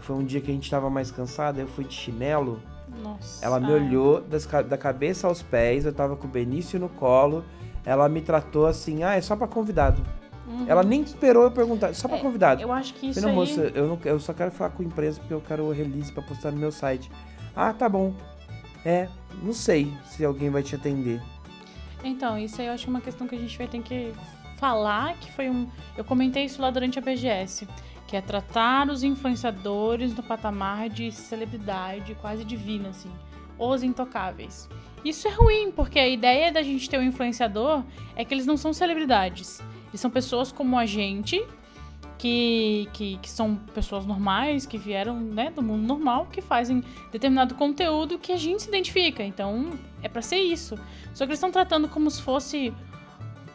Foi 0.01 0.15
um 0.15 0.23
dia 0.23 0.41
que 0.41 0.49
a 0.49 0.53
gente 0.53 0.69
tava 0.69 0.89
mais 0.89 1.11
cansado, 1.11 1.59
eu 1.59 1.67
fui 1.67 1.83
de 1.83 1.93
chinelo. 1.93 2.59
Nossa. 3.03 3.45
Ela 3.45 3.59
me 3.59 3.67
Ah, 3.71 3.75
olhou 3.75 4.21
das 4.21 4.45
da 4.45 4.77
cabeça 4.77 5.27
aos 5.27 5.43
pés, 5.43 5.85
eu 5.85 5.93
tava 5.93 6.15
com 6.15 6.27
o 6.27 6.29
Benício 6.29 6.79
no 6.79 6.89
colo. 6.89 7.43
Ela 7.85 8.09
me 8.09 8.21
tratou 8.21 8.65
assim, 8.65 9.03
ah, 9.03 9.15
é 9.15 9.21
só 9.21 9.35
pra 9.35 9.47
convidado. 9.47 10.01
uhum. 10.47 10.65
Ela 10.67 10.81
nem 10.83 11.01
esperou 11.01 11.43
eu 11.43 11.51
perguntar, 11.51 11.93
só 11.93 12.07
pra 12.07 12.17
É, 12.17 12.21
convidado. 12.21 12.61
Eu 12.61 12.71
acho 12.71 12.93
que 12.95 13.07
isso 13.09 13.21
Falei, 13.21 13.35
não, 13.35 13.41
aí... 13.41 13.47
moça, 13.49 13.71
eu, 13.75 13.87
não, 13.87 13.99
eu 14.03 14.19
só 14.19 14.33
quero 14.33 14.51
falar 14.51 14.71
com 14.71 14.81
a 14.81 14.85
empresa 14.85 15.19
porque 15.19 15.33
eu 15.33 15.41
quero 15.41 15.63
o 15.63 15.71
release 15.71 16.11
pra 16.11 16.23
postar 16.23 16.51
no 16.51 16.57
meu 16.57 16.71
site. 16.71 17.11
Ah, 17.59 17.73
tá 17.73 17.89
bom. 17.89 18.13
É, 18.85 19.09
não 19.41 19.51
sei 19.51 19.91
se 20.05 20.23
alguém 20.23 20.51
vai 20.51 20.61
te 20.61 20.75
atender. 20.75 21.19
Então, 22.03 22.37
isso 22.37 22.61
aí 22.61 22.67
eu 22.67 22.73
acho 22.73 22.87
uma 22.87 23.01
questão 23.01 23.27
que 23.27 23.33
a 23.33 23.39
gente 23.39 23.57
vai 23.57 23.67
ter 23.67 23.81
que 23.81 24.13
falar, 24.59 25.15
que 25.15 25.31
foi 25.31 25.49
um... 25.49 25.67
Eu 25.97 26.03
comentei 26.03 26.45
isso 26.45 26.61
lá 26.61 26.69
durante 26.69 26.99
a 26.99 27.01
BGS, 27.01 27.67
que 28.05 28.15
é 28.15 28.21
tratar 28.21 28.87
os 28.89 29.01
influenciadores 29.01 30.15
no 30.15 30.21
patamar 30.21 30.87
de 30.87 31.11
celebridade 31.11 32.15
quase 32.21 32.45
divina, 32.45 32.89
assim. 32.89 33.11
Os 33.57 33.81
intocáveis. 33.81 34.69
Isso 35.03 35.27
é 35.27 35.31
ruim, 35.31 35.71
porque 35.71 35.97
a 35.97 36.07
ideia 36.07 36.51
da 36.51 36.61
gente 36.61 36.87
ter 36.87 36.99
um 36.99 37.03
influenciador 37.03 37.83
é 38.15 38.23
que 38.23 38.35
eles 38.35 38.45
não 38.45 38.55
são 38.55 38.71
celebridades. 38.71 39.63
Eles 39.89 39.99
são 39.99 40.11
pessoas 40.11 40.51
como 40.51 40.77
a 40.77 40.85
gente, 40.85 41.43
que, 42.17 42.89
que, 42.93 43.17
que 43.17 43.29
são 43.29 43.55
pessoas 43.73 44.05
normais, 44.05 44.65
que 44.65 44.77
vieram 44.77 45.19
né, 45.19 45.51
do 45.51 45.61
mundo 45.61 45.85
normal, 45.85 46.27
que 46.31 46.41
fazem 46.41 46.83
determinado 47.11 47.55
conteúdo 47.55 48.17
que 48.17 48.31
a 48.31 48.37
gente 48.37 48.63
se 48.63 48.69
identifica. 48.69 49.23
Então, 49.23 49.71
é 50.01 50.09
pra 50.09 50.21
ser 50.21 50.39
isso. 50.39 50.75
Só 51.13 51.25
que 51.25 51.31
eles 51.31 51.37
estão 51.37 51.51
tratando 51.51 51.87
como 51.87 52.09
se 52.09 52.21
fosse 52.21 52.73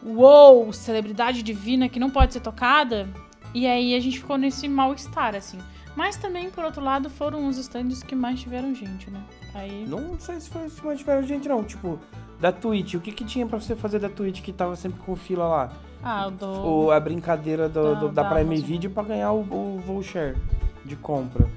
uou, 0.05 0.73
celebridade 0.73 1.43
divina 1.43 1.89
que 1.89 2.01
não 2.01 2.11
pode 2.11 2.33
ser 2.33 2.41
tocada. 2.41 3.09
E 3.55 3.67
aí 3.67 3.95
a 3.95 4.01
gente 4.01 4.19
ficou 4.19 4.39
nesse 4.39 4.69
mal-estar, 4.69 5.35
assim. 5.35 5.59
Mas 5.95 6.17
também, 6.17 6.51
por 6.51 6.65
outro 6.65 6.83
lado, 6.83 7.11
foram 7.11 7.47
os 7.47 7.59
stands 7.59 8.03
que 8.03 8.15
mais 8.15 8.41
tiveram 8.41 8.75
gente, 8.75 9.11
né? 9.11 9.23
Aí. 9.55 9.85
Não 9.87 10.19
sei 10.19 10.41
se 10.41 10.49
foi 10.49 10.69
se 10.71 10.85
mais 10.85 10.99
tiveram 10.99 11.23
gente, 11.23 11.49
não. 11.49 11.63
Tipo, 11.63 11.99
da 12.41 12.51
Twitch, 12.51 12.95
o 12.95 13.01
que 13.01 13.13
que 13.13 13.25
tinha 13.25 13.47
pra 13.47 13.61
você 13.61 13.77
fazer 13.77 13.99
da 13.99 14.09
Twitch 14.09 14.41
que 14.41 14.53
tava 14.53 14.75
sempre 14.75 15.01
com 15.01 15.15
fila 15.15 15.47
lá? 15.47 15.73
Ah, 16.03 16.27
o 16.27 16.31
do. 16.31 16.47
Ou 16.47 16.91
a 16.91 16.99
brincadeira 16.99 17.69
do, 17.69 17.83
Da- 17.83 17.95
do- 18.01 18.09
da, 18.09 18.23
da 18.23 18.29
Prime. 18.31 18.57
Video 18.61 18.91
pra 18.91 19.03
ganhar 19.03 19.33
o, 19.33 19.41
o 19.41 19.79
voucher 19.87 20.37
de 20.85 20.97
compra. 20.97 21.49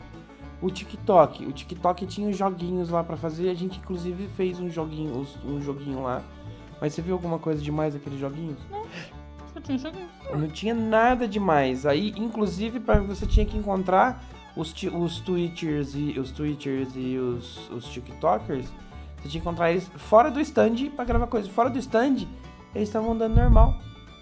O 0.62 0.70
TikTok. 0.70 1.46
O 1.46 1.52
TikTok 1.52 2.06
tinha 2.06 2.30
os 2.30 2.38
joguinhos 2.38 2.90
lá 2.90 3.04
pra 3.04 3.18
fazer. 3.18 3.50
A 3.50 3.54
gente, 3.54 3.80
inclusive, 3.80 4.28
fez 4.36 4.60
um 4.60 4.70
joguinho, 4.70 5.26
um 5.46 5.62
joguinho 5.62 6.02
lá. 6.04 6.22
Mas 6.80 6.94
você 6.94 7.02
viu 7.02 7.14
alguma 7.16 7.40
coisa 7.40 7.62
demais 7.62 7.94
daqueles 7.94 8.20
joguinhos? 8.20 8.58
Só 9.54 9.60
tinha. 9.62 9.80
Não 10.36 10.48
tinha 10.48 10.74
nada 10.74 11.28
demais. 11.28 11.86
Aí, 11.86 12.14
inclusive, 12.18 12.80
para 12.80 13.00
você 13.02 13.26
tinha 13.26 13.46
que 13.46 13.58
encontrar 13.58 14.24
os, 14.56 14.74
os 14.94 15.20
Twitchers 15.20 15.94
e 15.96 16.20
os 16.20 16.32
Twitchers 16.32 16.90
e 16.96 17.18
os, 17.18 17.70
os 17.72 17.86
TikTokers. 17.86 18.66
Você 18.68 19.30
tinha 19.30 19.32
que 19.32 19.38
encontrar 19.40 19.72
eles 19.72 19.90
fora 19.96 20.30
do 20.30 20.40
stand 20.40 20.90
pra 20.96 21.04
gravar 21.06 21.28
coisa. 21.28 21.50
Fora 21.50 21.70
do 21.70 21.80
stand, 21.80 22.28
eles 22.74 22.90
estavam 22.90 23.14
andando 23.14 23.36
normal, 23.36 23.76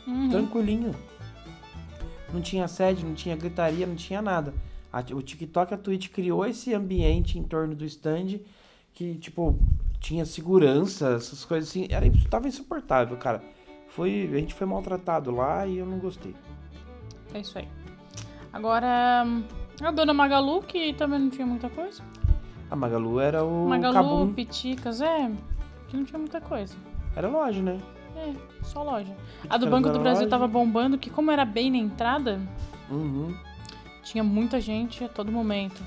Uhum. 0.08 0.30
tranquilinho. 0.30 0.94
Não 2.34 2.42
tinha 2.42 2.68
sede, 2.68 3.06
não 3.06 3.14
tinha 3.14 3.36
gritaria, 3.36 3.86
não 3.86 3.96
tinha 3.96 4.22
nada. 4.22 4.54
A- 4.92 5.04
o 5.14 5.22
TikTok 5.22 5.72
e 5.72 5.76
a 5.76 5.78
Twitch 5.78 6.10
criou 6.10 6.46
esse 6.46 6.74
ambiente 6.74 7.38
em 7.40 7.44
torno 7.44 7.76
do 7.76 7.86
stand 7.86 8.40
que, 8.94 9.16
tipo, 9.16 9.58
tinha 10.00 10.26
segurança, 10.26 11.14
essas 11.16 11.46
coisas 11.46 11.70
assim. 11.70 11.88
Era, 11.90 12.06
tava 12.30 12.48
insuportável, 12.48 13.16
cara. 13.18 13.42
Foi, 13.90 14.30
a 14.34 14.38
gente 14.38 14.54
foi 14.56 14.66
maltratado 14.68 15.32
lá 15.32 15.66
e 15.68 15.78
eu 15.78 15.86
não 15.86 16.00
gostei. 16.00 16.36
É 17.34 17.40
isso 17.40 17.58
aí. 17.58 17.68
Agora, 18.52 19.26
a 19.82 19.92
dona 19.92 20.14
Magalu, 20.14 20.62
que 20.64 20.94
também 20.94 21.20
não 21.20 21.30
tinha 21.30 21.46
muita 21.46 21.70
coisa. 21.70 22.04
A 22.70 22.76
Magalu 22.76 23.20
era 23.20 23.44
o 23.44 23.68
Magalu, 23.70 23.94
Kabum. 23.94 24.34
Piticas, 24.34 25.02
é. 25.02 25.32
Que 25.88 25.98
não 25.98 26.04
tinha 26.04 26.20
muita 26.20 26.42
coisa. 26.42 26.76
Era 27.16 27.28
loja, 27.30 27.62
né? 27.62 27.80
É, 28.16 28.34
só 28.64 28.84
loja. 28.84 29.16
A 29.50 29.58
do 29.58 29.68
Banco 29.70 29.90
do 29.90 30.00
Brasil 30.00 30.22
loja. 30.26 30.30
tava 30.30 30.48
bombando, 30.48 30.98
que 30.98 31.10
como 31.10 31.32
era 31.32 31.44
bem 31.46 31.72
na 31.72 31.78
entrada, 31.78 32.40
Uhum. 32.90 33.36
tinha 34.04 34.24
muita 34.24 34.60
gente 34.62 35.04
a 35.04 35.10
todo 35.10 35.32
momento. 35.32 35.84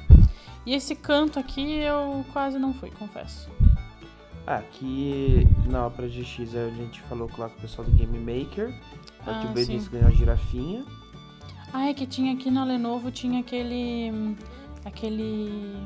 E 0.65 0.75
esse 0.75 0.95
canto 0.97 1.39
aqui 1.39 1.75
eu 1.79 2.25
quase 2.33 2.59
não 2.59 2.75
fui, 2.75 2.91
confesso. 2.91 3.49
Aqui 4.47 5.47
na 5.69 5.87
Opera 5.87 6.09
GX 6.09 6.55
a 6.55 6.71
gente 6.71 7.01
falou 7.03 7.31
lá 7.39 7.49
com 7.49 7.57
o 7.59 7.61
pessoal 7.61 7.87
do 7.87 7.93
Game 7.95 8.19
Maker. 8.19 8.73
Ah, 9.27 9.39
Aqui 9.39 9.47
o 9.47 9.51
Benício 9.51 9.81
sim. 9.83 9.91
ganhou 9.91 10.09
a 10.09 10.11
girafinha. 10.13 10.85
Ah, 11.73 11.89
é 11.89 11.95
que 11.95 12.07
tinha 12.07 12.33
aqui 12.33 12.51
na 12.51 12.65
Lenovo, 12.65 13.11
tinha 13.11 13.41
aquele. 13.41 14.37
aquele. 14.85 15.77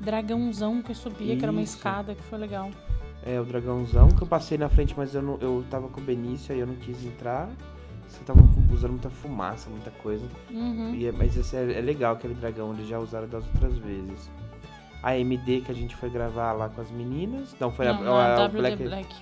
Dragãozão 0.00 0.80
que 0.82 0.94
subia, 0.94 1.36
que 1.36 1.42
era 1.42 1.52
uma 1.52 1.60
Isso. 1.62 1.76
escada, 1.76 2.14
que 2.14 2.22
foi 2.22 2.38
legal. 2.38 2.70
É, 3.24 3.38
o 3.40 3.44
dragãozão, 3.44 4.08
que 4.08 4.22
eu 4.22 4.26
passei 4.26 4.56
na 4.56 4.68
frente, 4.68 4.94
mas 4.96 5.14
eu, 5.14 5.20
não, 5.22 5.36
eu 5.40 5.64
tava 5.70 5.88
com 5.88 6.00
o 6.00 6.04
Benício 6.04 6.54
aí 6.54 6.60
eu 6.60 6.66
não 6.66 6.76
quis 6.76 7.04
entrar. 7.04 7.48
Você 8.08 8.24
tava 8.24 8.40
usando 8.72 8.92
muita 8.92 9.10
fumaça, 9.10 9.68
muita 9.70 9.90
coisa. 9.90 10.24
Uhum. 10.50 10.94
E 10.94 11.06
é- 11.06 11.12
mas 11.12 11.36
esse 11.36 11.54
é, 11.56 11.78
é 11.78 11.80
legal 11.80 12.14
aquele 12.14 12.34
dragão, 12.34 12.72
eles 12.72 12.88
já 12.88 12.98
usaram 12.98 13.28
das 13.28 13.44
outras 13.54 13.76
vezes. 13.78 14.30
A 15.02 15.16
MD 15.16 15.60
que 15.60 15.70
a 15.70 15.74
gente 15.74 15.94
foi 15.96 16.10
gravar 16.10 16.52
lá 16.52 16.68
com 16.68 16.80
as 16.80 16.90
meninas. 16.90 17.54
Não, 17.60 17.70
foi 17.70 17.86
a, 17.86 17.92
Não, 17.92 18.16
a- 18.16 18.34
a 18.36 18.44
WD 18.46 18.58
Black, 18.58 18.82
Black. 18.84 19.14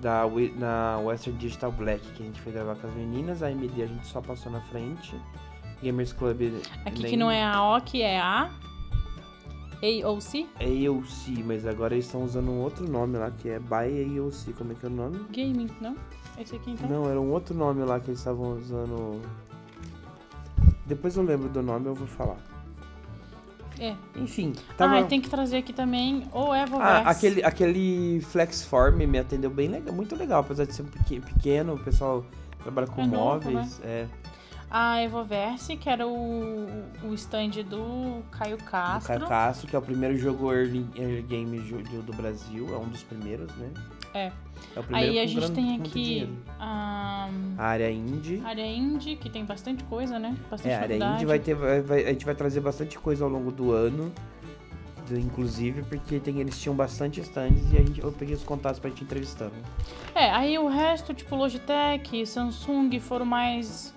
da 0.00 0.22
na 0.56 0.98
Western 0.98 1.38
Digital 1.38 1.70
Black 1.72 2.00
que 2.12 2.22
a 2.22 2.26
gente 2.26 2.40
foi 2.40 2.52
gravar 2.52 2.76
com 2.76 2.86
as 2.86 2.94
meninas. 2.94 3.42
A 3.42 3.50
MD 3.50 3.82
a 3.82 3.86
gente 3.86 4.06
só 4.06 4.20
passou 4.20 4.50
na 4.50 4.60
frente. 4.62 5.14
Gamers 5.82 6.12
Club. 6.12 6.40
Aqui 6.84 7.02
nem- 7.02 7.10
que 7.12 7.16
não 7.16 7.30
é 7.30 7.42
a 7.42 7.62
OC, 7.76 8.00
é 8.02 8.18
a. 8.20 8.50
AOC? 9.82 10.46
AOC, 10.60 11.42
mas 11.44 11.66
agora 11.66 11.94
eles 11.94 12.04
estão 12.06 12.22
usando 12.22 12.50
um 12.50 12.60
outro 12.60 12.88
nome 12.90 13.16
lá 13.18 13.30
que 13.30 13.48
é 13.48 13.58
By 13.58 14.18
AOC. 14.18 14.52
Como 14.56 14.72
é 14.72 14.74
que 14.74 14.84
é 14.84 14.88
o 14.88 14.92
nome? 14.92 15.20
Gaming, 15.30 15.68
não? 15.80 15.96
Esse 16.38 16.56
aqui 16.56 16.70
então? 16.72 16.88
Não, 16.88 17.10
era 17.10 17.20
um 17.20 17.30
outro 17.30 17.54
nome 17.54 17.82
lá 17.84 17.98
que 18.00 18.08
eles 18.10 18.20
estavam 18.20 18.56
usando. 18.56 19.20
Depois 20.86 21.16
eu 21.16 21.22
lembro 21.22 21.48
do 21.48 21.62
nome, 21.62 21.86
eu 21.86 21.94
vou 21.94 22.06
falar. 22.06 22.36
É. 23.78 23.94
Enfim, 24.16 24.52
tava. 24.76 24.98
Ah, 24.98 25.04
tem 25.04 25.20
que 25.20 25.30
trazer 25.30 25.58
aqui 25.58 25.72
também 25.72 26.24
o 26.32 26.54
Evoverse. 26.54 26.82
Ah, 26.82 27.08
aquele, 27.10 27.42
aquele 27.42 28.20
Flexform 28.20 28.96
me 29.06 29.18
atendeu 29.18 29.48
bem 29.48 29.68
legal, 29.68 29.94
muito 29.94 30.14
legal, 30.14 30.40
apesar 30.40 30.66
de 30.66 30.74
ser 30.74 30.82
peque- 30.82 31.20
pequeno, 31.20 31.74
o 31.74 31.78
pessoal 31.78 32.22
trabalha 32.62 32.86
com 32.86 33.00
É 33.00 33.06
novo, 33.06 33.50
móveis. 33.50 33.80
É, 33.82 34.06
A 34.70 35.02
Evoverse, 35.02 35.76
que 35.76 35.88
era 35.88 36.06
o, 36.06 36.66
o 37.02 37.14
stand 37.14 37.50
do 37.68 38.22
Caio 38.30 38.56
do 38.56 38.62
Castro. 38.64 39.08
Caio 39.08 39.26
Castro, 39.28 39.66
que 39.68 39.74
é 39.74 39.78
o 39.78 39.82
primeiro 39.82 40.16
jogo 40.16 40.52
early, 40.52 40.86
early 40.96 41.22
game 41.22 41.58
do, 41.58 42.02
do 42.02 42.12
Brasil, 42.12 42.68
é 42.72 42.78
um 42.78 42.88
dos 42.88 43.02
primeiros, 43.02 43.52
né? 43.56 43.68
É. 44.14 44.32
É 44.76 44.80
o 44.80 44.82
primeiro 44.84 45.10
Aí 45.10 45.18
a 45.18 45.26
gente 45.26 45.40
grande- 45.40 45.54
tem 45.54 45.76
aqui 45.76 46.28
a 46.58 47.28
A 47.58 47.64
área 47.66 47.90
indie. 47.90 48.40
área 48.44 48.64
indie, 48.66 49.16
que 49.16 49.28
tem 49.28 49.44
bastante 49.44 49.82
coisa, 49.84 50.18
né? 50.20 50.36
Bastante 50.48 50.70
É, 50.72 50.74
a 50.76 50.80
área 50.82 50.88
novidade. 50.88 51.14
indie 51.14 51.26
vai 51.26 51.38
ter. 51.40 51.54
vai- 51.54 51.80
vai- 51.80 52.04
a 52.04 52.12
gente 52.12 52.24
vai 52.24 52.34
trazer 52.36 52.60
bastante 52.60 52.96
coisa 52.98 53.24
ao 53.24 53.30
longo 53.30 53.50
do 53.50 53.72
ano. 53.72 54.12
do- 55.08 55.18
Inclusive, 55.18 55.82
porque 55.82 56.20
tem, 56.20 56.38
eles 56.38 56.56
tinham 56.60 56.76
bastante 56.76 57.20
stands 57.20 57.72
e 57.72 57.76
a 57.76 57.80
gente, 57.80 58.00
eu 58.00 58.12
peguei 58.12 58.34
os 58.36 58.44
contatos 58.44 58.78
pra 58.78 58.88
gente 58.90 59.02
entrevistando. 59.02 59.54
É, 60.14 60.30
aí 60.30 60.56
o 60.56 60.68
resto, 60.68 61.12
tipo 61.12 61.34
Logitech, 61.34 62.24
Samsung, 62.24 63.00
foram 63.00 63.24
mais 63.26 63.92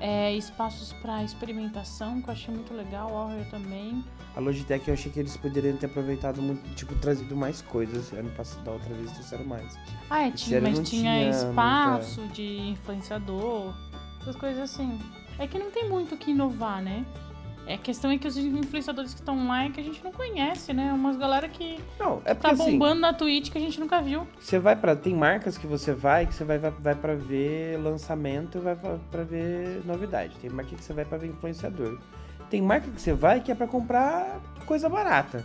é, 0.00 0.32
espaços 0.34 0.92
pra 0.94 1.24
experimentação, 1.24 2.22
que 2.22 2.28
eu 2.28 2.32
achei 2.32 2.54
muito 2.54 2.72
legal, 2.72 3.10
Warrior 3.10 3.46
também. 3.50 4.04
A 4.36 4.40
Logitech 4.40 4.86
eu 4.86 4.94
achei 4.94 5.10
que 5.10 5.18
eles 5.18 5.36
poderiam 5.36 5.76
ter 5.76 5.86
aproveitado 5.86 6.40
muito, 6.40 6.68
tipo, 6.74 6.94
trazido 6.96 7.36
mais 7.36 7.60
coisas. 7.62 8.12
Ano 8.12 8.30
passado, 8.30 8.62
da 8.64 8.72
outra 8.72 8.94
vez 8.94 9.10
trouxeram 9.12 9.44
mais. 9.44 9.76
Ah, 10.08 10.28
é, 10.28 10.30
tinha, 10.30 10.60
mas 10.60 10.88
tinha, 10.88 11.28
tinha 11.28 11.30
espaço 11.30 12.26
de 12.28 12.58
influenciador, 12.70 13.74
essas 14.20 14.36
coisas 14.36 14.62
assim. 14.62 15.00
É 15.38 15.46
que 15.46 15.58
não 15.58 15.70
tem 15.70 15.88
muito 15.88 16.14
o 16.14 16.18
que 16.18 16.30
inovar, 16.30 16.82
né? 16.82 17.04
É, 17.68 17.74
a 17.74 17.78
questão 17.78 18.10
é 18.10 18.16
que 18.16 18.26
os 18.26 18.34
influenciadores 18.36 19.12
que 19.12 19.20
estão 19.20 19.46
lá 19.46 19.64
é 19.64 19.70
que 19.70 19.78
a 19.78 19.82
gente 19.84 20.02
não 20.02 20.10
conhece, 20.10 20.72
né? 20.72 20.90
Umas 20.90 21.16
galera 21.18 21.46
que 21.50 21.78
Não, 22.00 22.22
é 22.24 22.32
porque 22.32 22.48
tá 22.48 22.50
assim, 22.52 22.72
bombando 22.78 23.00
na 23.02 23.12
Twitch 23.12 23.50
que 23.52 23.58
a 23.58 23.60
gente 23.60 23.78
nunca 23.78 24.00
viu. 24.00 24.26
você 24.40 24.58
vai 24.58 24.74
pra. 24.74 24.96
Tem 24.96 25.14
marcas 25.14 25.58
que 25.58 25.66
você 25.66 25.92
vai 25.92 26.24
que 26.26 26.32
você 26.34 26.44
vai, 26.44 26.58
vai, 26.58 26.70
vai 26.70 26.94
pra 26.94 27.14
ver 27.14 27.78
lançamento 27.78 28.56
e 28.56 28.60
vai 28.62 28.74
pra, 28.74 28.96
pra 29.10 29.22
ver 29.22 29.82
novidade. 29.84 30.34
Tem 30.40 30.48
marca 30.48 30.74
que 30.74 30.82
você 30.82 30.94
vai 30.94 31.04
pra 31.04 31.18
ver 31.18 31.26
influenciador. 31.28 31.98
Tem 32.48 32.62
marca 32.62 32.90
que 32.90 33.00
você 33.02 33.12
vai 33.12 33.40
que 33.42 33.52
é 33.52 33.54
pra 33.54 33.66
comprar 33.66 34.40
coisa 34.64 34.88
barata. 34.88 35.44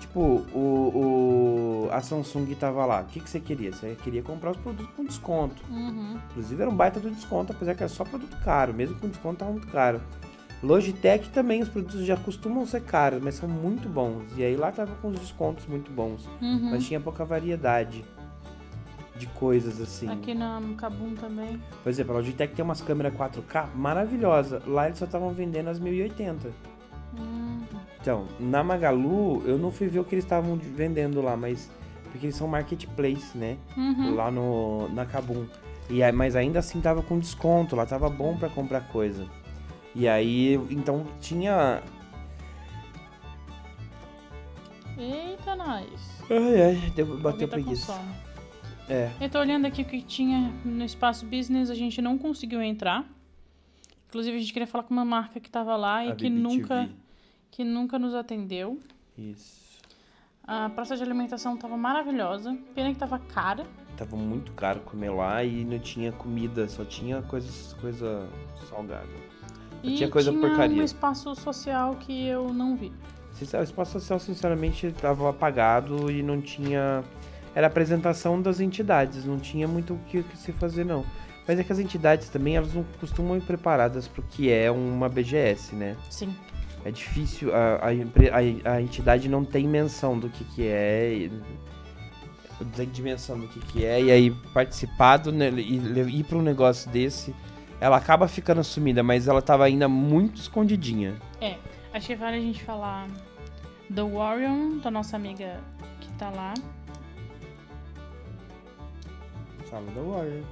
Tipo, 0.00 0.20
o, 0.54 1.84
o- 1.86 1.88
a 1.92 2.00
Samsung 2.00 2.46
tava 2.54 2.86
lá. 2.86 3.00
O 3.02 3.04
que, 3.04 3.20
que 3.20 3.28
você 3.28 3.38
queria? 3.40 3.72
Você 3.72 3.94
queria 4.02 4.22
comprar 4.22 4.52
os 4.52 4.56
produtos 4.56 4.90
com 4.96 5.04
desconto. 5.04 5.62
Uhum. 5.70 6.18
Inclusive 6.30 6.62
era 6.62 6.70
um 6.70 6.74
baita 6.74 6.98
do 6.98 7.10
desconto, 7.10 7.52
apesar 7.52 7.74
que 7.74 7.82
era 7.82 7.90
só 7.90 8.04
produto 8.04 8.36
caro. 8.42 8.72
Mesmo 8.72 8.96
com 8.98 9.08
desconto 9.08 9.36
tava 9.40 9.50
muito 9.50 9.66
caro. 9.68 10.00
Logitech 10.62 11.30
também, 11.30 11.62
os 11.62 11.68
produtos 11.68 12.04
já 12.04 12.16
costumam 12.16 12.66
ser 12.66 12.82
caros, 12.82 13.22
mas 13.22 13.36
são 13.36 13.48
muito 13.48 13.88
bons. 13.88 14.24
E 14.36 14.42
aí 14.42 14.56
lá 14.56 14.72
tava 14.72 14.94
com 14.96 15.08
os 15.08 15.18
descontos 15.18 15.66
muito 15.66 15.90
bons. 15.90 16.26
Uhum. 16.42 16.70
Mas 16.70 16.84
tinha 16.86 16.98
pouca 16.98 17.24
variedade 17.24 18.04
de 19.16 19.26
coisas 19.26 19.80
assim. 19.80 20.08
Aqui 20.08 20.34
na 20.34 20.60
Kabum 20.76 21.14
também. 21.14 21.60
Por 21.82 21.90
exemplo, 21.90 22.14
a 22.14 22.16
Logitech 22.18 22.54
tem 22.54 22.64
umas 22.64 22.80
câmeras 22.80 23.12
4K 23.14 23.74
maravilhosas. 23.74 24.64
Lá 24.66 24.86
eles 24.86 24.98
só 24.98 25.04
estavam 25.04 25.32
vendendo 25.32 25.68
as 25.68 25.78
1080. 25.78 26.50
Hum. 27.18 27.60
Então, 28.00 28.26
na 28.38 28.62
Magalu, 28.62 29.42
eu 29.46 29.58
não 29.58 29.70
fui 29.70 29.88
ver 29.88 30.00
o 30.00 30.04
que 30.04 30.14
eles 30.14 30.24
estavam 30.24 30.56
vendendo 30.56 31.20
lá, 31.20 31.36
mas. 31.36 31.70
Porque 32.10 32.26
eles 32.26 32.36
são 32.36 32.48
marketplace, 32.48 33.36
né? 33.36 33.58
Uhum. 33.76 34.14
Lá 34.14 34.30
no, 34.30 34.88
na 34.94 35.04
Kabum. 35.04 35.46
E 35.90 36.02
aí, 36.02 36.12
mas 36.12 36.34
ainda 36.36 36.58
assim 36.58 36.80
tava 36.80 37.02
com 37.02 37.18
desconto, 37.18 37.76
lá 37.76 37.84
tava 37.84 38.08
bom 38.08 38.36
pra 38.36 38.48
comprar 38.48 38.88
coisa. 38.88 39.26
E 39.94 40.06
aí, 40.06 40.54
então 40.70 41.06
tinha. 41.20 41.82
Eita, 44.96 45.56
nós. 45.56 46.22
Ai, 46.30 46.62
ai, 46.62 46.90
deu, 46.94 47.18
bateu 47.18 47.48
tá 47.48 47.54
preguiça. 47.54 48.00
É. 48.88 49.10
Eu 49.20 49.28
tô 49.28 49.38
olhando 49.38 49.66
aqui 49.66 49.82
o 49.82 49.84
que 49.84 50.00
tinha 50.00 50.52
no 50.64 50.84
espaço 50.84 51.26
business, 51.26 51.70
a 51.70 51.74
gente 51.74 52.00
não 52.00 52.16
conseguiu 52.16 52.62
entrar. 52.62 53.04
Inclusive, 54.08 54.36
a 54.36 54.40
gente 54.40 54.52
queria 54.52 54.66
falar 54.66 54.84
com 54.84 54.94
uma 54.94 55.04
marca 55.04 55.38
que 55.38 55.50
tava 55.50 55.76
lá 55.76 56.04
e 56.04 56.12
a 56.12 56.16
que 56.16 56.28
BBTV. 56.28 56.40
nunca, 56.40 56.90
que 57.50 57.64
nunca 57.64 57.98
nos 57.98 58.14
atendeu. 58.14 58.80
Isso. 59.16 59.68
A 60.42 60.70
praça 60.70 60.96
de 60.96 61.02
alimentação 61.02 61.58
tava 61.58 61.76
maravilhosa. 61.76 62.56
Pena 62.74 62.90
que 62.90 62.98
tava 62.98 63.18
cara. 63.18 63.66
tava 63.98 64.16
muito 64.16 64.52
caro 64.52 64.80
comer 64.80 65.10
lá 65.10 65.44
e 65.44 65.62
não 65.62 65.78
tinha 65.78 66.10
comida, 66.10 66.66
só 66.66 66.86
tinha 66.86 67.20
coisa, 67.20 67.76
coisa 67.76 68.26
salgada. 68.70 69.12
E 69.82 69.94
tinha 69.96 70.08
coisa 70.08 70.30
tinha 70.30 70.40
porcaria. 70.40 70.80
um 70.80 70.84
espaço 70.84 71.34
social 71.34 71.94
que 71.96 72.26
eu 72.26 72.52
não 72.52 72.76
vi. 72.76 72.92
O 73.40 73.62
espaço 73.62 73.92
social, 73.92 74.18
sinceramente, 74.18 74.90
tava 75.00 75.30
apagado 75.30 76.10
e 76.10 76.22
não 76.22 76.40
tinha. 76.40 77.04
Era 77.54 77.66
apresentação 77.68 78.40
das 78.42 78.58
entidades, 78.60 79.24
não 79.24 79.38
tinha 79.38 79.66
muito 79.68 79.94
o 79.94 79.98
que, 80.08 80.18
o 80.18 80.24
que 80.24 80.36
se 80.36 80.52
fazer, 80.52 80.84
não. 80.84 81.04
Mas 81.46 81.58
é 81.58 81.64
que 81.64 81.72
as 81.72 81.78
entidades 81.78 82.28
também, 82.28 82.56
elas 82.56 82.74
não 82.74 82.84
costumam 83.00 83.36
ir 83.36 83.40
preparadas 83.42 84.06
pro 84.08 84.22
que 84.22 84.50
é 84.50 84.70
uma 84.70 85.08
BGS, 85.08 85.74
né? 85.74 85.96
Sim. 86.10 86.34
É 86.84 86.90
difícil, 86.90 87.54
a, 87.54 87.80
a, 87.86 88.72
a- 88.74 88.82
entidade 88.82 89.28
não 89.28 89.44
tem 89.44 89.66
menção 89.66 90.18
do 90.18 90.28
que 90.28 90.44
que 90.44 90.66
é, 90.66 91.30
não 92.60 92.68
tem 92.70 92.88
dimensão 92.88 93.38
do 93.38 93.48
que 93.48 93.60
que 93.60 93.84
é, 93.84 94.00
e 94.02 94.10
aí 94.10 94.30
participar 94.52 95.16
do, 95.18 95.30
e 95.58 96.18
ir 96.18 96.24
pra 96.24 96.38
um 96.38 96.42
negócio 96.42 96.90
desse, 96.90 97.34
ela 97.80 97.96
acaba 97.96 98.26
ficando 98.28 98.62
sumida, 98.64 99.02
mas 99.02 99.28
ela 99.28 99.40
tava 99.42 99.64
ainda 99.64 99.88
muito 99.88 100.40
escondidinha. 100.40 101.16
É, 101.40 101.56
acho 101.92 102.06
que 102.08 102.16
vale 102.16 102.36
a 102.36 102.40
gente 102.40 102.62
falar 102.64 103.06
do 103.88 104.08
Warrior, 104.14 104.80
da 104.82 104.90
nossa 104.90 105.16
amiga 105.16 105.60
que 106.00 106.10
tá 106.12 106.30
lá. 106.30 106.54
Fala 109.70 109.90
da 109.92 110.00
Warrior. 110.00 110.42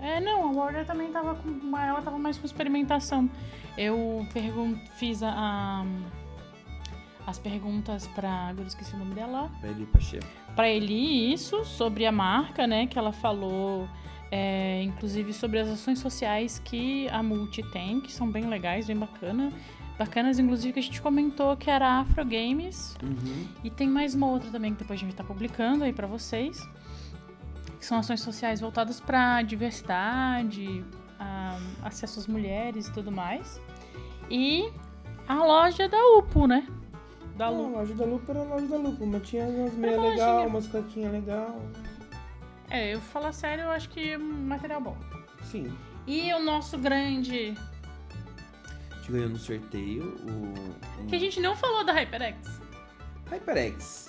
É, 0.00 0.20
não, 0.20 0.48
a 0.48 0.52
Warrior 0.52 0.84
também 0.86 1.12
tava 1.12 1.34
com. 1.36 1.76
Ela 1.78 2.02
tava 2.02 2.18
mais 2.18 2.36
com 2.38 2.46
experimentação. 2.46 3.30
Eu 3.76 4.26
pergun 4.32 4.74
fiz 4.96 5.22
a, 5.22 5.30
a- 5.32 5.84
as 7.26 7.38
perguntas 7.38 8.06
pra. 8.08 8.30
Agora 8.48 8.62
eu 8.64 8.66
esqueci 8.66 8.94
o 8.94 8.98
nome 8.98 9.14
dela. 9.14 9.50
Eli 9.62 9.86
Pacheco. 9.86 10.26
Pra 10.56 10.68
Eli, 10.68 11.32
isso, 11.32 11.64
sobre 11.64 12.04
a 12.04 12.12
marca, 12.12 12.66
né? 12.66 12.86
Que 12.86 12.98
ela 12.98 13.12
falou. 13.12 13.86
É, 14.34 14.82
inclusive 14.82 15.30
sobre 15.34 15.58
as 15.60 15.68
ações 15.68 15.98
sociais 15.98 16.58
que 16.64 17.06
a 17.10 17.22
Multi 17.22 17.62
tem, 17.70 18.00
que 18.00 18.10
são 18.10 18.30
bem 18.30 18.46
legais, 18.46 18.86
bem 18.86 18.96
bacana. 18.96 19.52
Bacanas, 19.98 20.38
inclusive, 20.38 20.72
que 20.72 20.78
a 20.80 20.82
gente 20.82 21.02
comentou 21.02 21.54
que 21.54 21.70
era 21.70 21.86
a 21.86 22.00
Afro 22.00 22.24
Games. 22.24 22.96
Uhum. 23.02 23.46
E 23.62 23.68
tem 23.70 23.86
mais 23.86 24.14
uma 24.14 24.26
outra 24.26 24.50
também 24.50 24.72
que 24.72 24.78
depois 24.78 24.98
a 24.98 25.02
gente 25.02 25.14
tá 25.14 25.22
publicando 25.22 25.84
aí 25.84 25.92
pra 25.92 26.06
vocês. 26.06 26.58
Que 27.78 27.84
são 27.84 27.98
ações 27.98 28.20
sociais 28.22 28.58
voltadas 28.58 29.00
pra 29.00 29.42
diversidade, 29.42 30.82
a- 31.20 31.58
acesso 31.82 32.18
às 32.20 32.26
mulheres 32.26 32.88
e 32.88 32.92
tudo 32.92 33.12
mais. 33.12 33.60
E 34.30 34.72
a 35.28 35.44
loja 35.44 35.86
da 35.88 35.98
UPO, 36.18 36.46
né? 36.46 36.66
Da 37.36 37.46
A 37.46 37.50
Lu. 37.50 37.70
loja 37.72 37.94
da 37.94 38.04
Lupa 38.04 38.32
era 38.32 38.40
a 38.40 38.44
loja 38.44 38.66
da 38.66 38.76
Lupa, 38.76 39.04
mas 39.06 39.22
tinha 39.28 39.44
umas 39.46 39.74
meias 39.74 40.00
legais, 40.02 40.46
umas 40.46 40.66
caquinhas 40.68 41.12
legais. 41.12 41.52
É, 42.72 42.94
eu 42.94 43.00
falar 43.00 43.32
sério, 43.32 43.64
eu 43.64 43.70
acho 43.70 43.88
que 43.90 44.12
é 44.12 44.18
um 44.18 44.22
material 44.46 44.80
bom. 44.80 44.96
Sim. 45.42 45.70
E 46.06 46.32
o 46.32 46.38
nosso 46.42 46.78
grande. 46.78 47.54
A 48.90 48.94
gente 48.96 49.12
ganhou 49.12 49.28
no 49.28 49.36
sorteio 49.38 50.16
o. 50.24 51.06
Que 51.06 51.16
a 51.16 51.18
gente 51.18 51.38
não 51.40 51.54
falou 51.54 51.84
da 51.84 51.92
HyperX. 51.92 52.60
HyperX. 53.30 54.08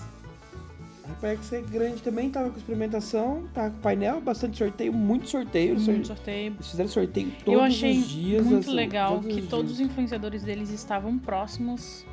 A 1.03 1.07
HyperX 1.09 1.51
é 1.51 1.61
grande 1.61 2.01
também, 2.01 2.29
tava 2.29 2.49
com 2.49 2.57
experimentação, 2.57 3.45
tava 3.53 3.71
com 3.71 3.79
painel, 3.79 4.21
bastante 4.21 4.57
sorteio, 4.57 4.93
muito 4.93 5.29
sorteio. 5.29 5.75
Muito 5.77 6.07
sor- 6.07 6.15
sorteio. 6.15 6.53
Eles 6.53 6.69
fizeram 6.71 6.89
sorteio 6.89 7.31
todos 7.43 7.53
Eu 7.53 7.61
achei 7.61 7.99
os 7.99 8.07
dias. 8.07 8.45
muito 8.45 8.59
assim, 8.67 8.73
legal 8.73 9.15
todos 9.19 9.35
que 9.35 9.41
os 9.41 9.47
todos 9.49 9.71
os 9.73 9.79
influenciadores 9.81 10.43
deles 10.43 10.69
estavam 10.69 11.19
próximos 11.19 12.05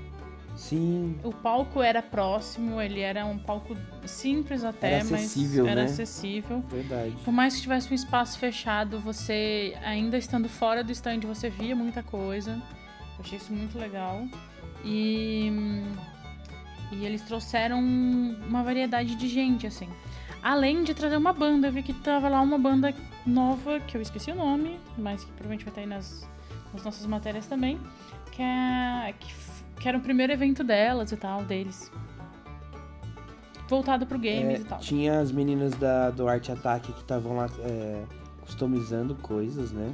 Sim, 0.56 1.18
O 1.24 1.32
palco 1.32 1.82
era 1.82 2.02
próximo, 2.02 2.80
ele 2.80 3.00
era 3.00 3.24
um 3.24 3.38
palco 3.38 3.76
simples 4.04 4.62
até, 4.62 4.92
Era 4.94 5.02
acessível, 5.02 5.64
mas 5.64 5.72
era 5.72 5.80
né? 5.82 5.86
acessível. 5.86 6.60
verdade. 6.68 7.16
Por 7.24 7.32
mais 7.32 7.56
que 7.56 7.62
tivesse 7.62 7.90
um 7.90 7.94
espaço 7.94 8.38
fechado, 8.38 9.00
você, 9.00 9.76
ainda 9.82 10.18
estando 10.18 10.48
fora 10.48 10.84
do 10.84 10.92
stand, 10.92 11.20
você 11.20 11.48
via 11.48 11.74
muita 11.74 12.02
coisa. 12.02 12.52
Eu 13.18 13.24
achei 13.24 13.38
isso 13.38 13.52
muito 13.52 13.78
legal. 13.78 14.24
E, 14.84 15.50
e 16.92 17.04
eles 17.04 17.22
trouxeram 17.22 17.78
uma 17.80 18.62
variedade 18.62 19.14
de 19.14 19.28
gente, 19.28 19.66
assim. 19.66 19.88
Além 20.42 20.82
de 20.84 20.94
trazer 20.94 21.16
uma 21.16 21.32
banda, 21.32 21.68
eu 21.68 21.72
vi 21.72 21.82
que 21.82 21.92
tava 21.92 22.28
lá 22.28 22.40
uma 22.40 22.58
banda 22.58 22.94
nova, 23.26 23.78
que 23.80 23.96
eu 23.96 24.00
esqueci 24.00 24.30
o 24.30 24.34
nome, 24.34 24.78
mas 24.96 25.22
que 25.22 25.30
provavelmente 25.32 25.64
vai 25.64 25.70
estar 25.70 25.80
aí 25.82 25.86
nas, 25.86 26.26
nas 26.72 26.82
nossas 26.82 27.04
matérias 27.06 27.46
também, 27.46 27.78
que, 28.32 28.40
é, 28.42 29.14
que, 29.20 29.32
que 29.80 29.88
era 29.88 29.98
o 29.98 30.00
primeiro 30.00 30.32
evento 30.32 30.62
delas 30.62 31.10
e 31.10 31.16
tal, 31.16 31.42
deles. 31.42 31.90
Voltado 33.68 34.06
pro 34.06 34.18
games 34.18 34.58
É, 34.58 34.62
e 34.62 34.64
tal. 34.64 34.78
tinha 34.78 35.20
as 35.20 35.32
meninas 35.32 35.72
da, 35.74 36.10
do 36.10 36.28
Arte 36.28 36.52
Ataque 36.52 36.92
que 36.92 37.00
estavam 37.00 37.36
lá 37.36 37.48
é, 37.60 38.04
customizando 38.42 39.14
coisas, 39.16 39.72
né? 39.72 39.92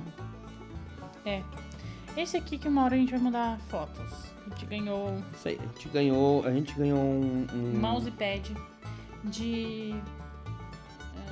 Esse 2.16 2.37
aqui 2.38 2.57
que 2.57 2.66
uma 2.66 2.85
hora 2.85 2.94
a 2.94 2.99
gente 2.99 3.11
vai 3.11 3.20
mandar 3.20 3.59
fotos. 3.68 4.27
A 4.46 4.51
gente 4.51 4.64
ganhou 4.66 5.18
Isso 5.35 5.49
aí, 5.49 5.59
a 5.61 5.66
gente 5.66 5.88
ganhou, 5.88 6.46
a 6.46 6.51
gente 6.53 6.72
ganhou 6.75 6.99
um, 6.99 7.46
um 7.53 7.79
mousepad 7.79 8.57
de 9.25 9.92
é, 9.92 10.15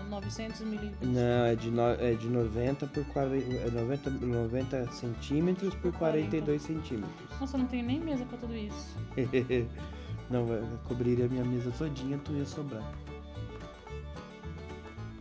900 0.08 0.60
milímetros. 0.60 1.08
Não, 1.08 1.44
é 1.44 1.54
de, 1.54 1.70
no, 1.70 1.82
é 1.82 2.14
de 2.14 2.28
90 2.28 2.86
por 2.86 3.04
40, 3.06 3.54
é 3.54 3.70
90, 3.70 4.10
90 4.10 4.92
centímetros 4.92 5.74
por 5.76 5.92
42 5.92 6.62
centímetros. 6.62 7.10
Nossa, 7.40 7.56
eu 7.56 7.60
não 7.60 7.66
tenho 7.66 7.84
nem 7.86 8.00
mesa 8.00 8.24
pra 8.24 8.38
tudo 8.38 8.54
isso. 8.54 8.96
Não, 10.30 10.46
vai- 10.46 10.62
cobriria 10.88 11.26
a 11.26 11.28
minha 11.28 11.44
mesa 11.44 11.70
todinha, 11.76 12.18
tu 12.24 12.32
ia 12.32 12.46
sobrar. 12.46 12.82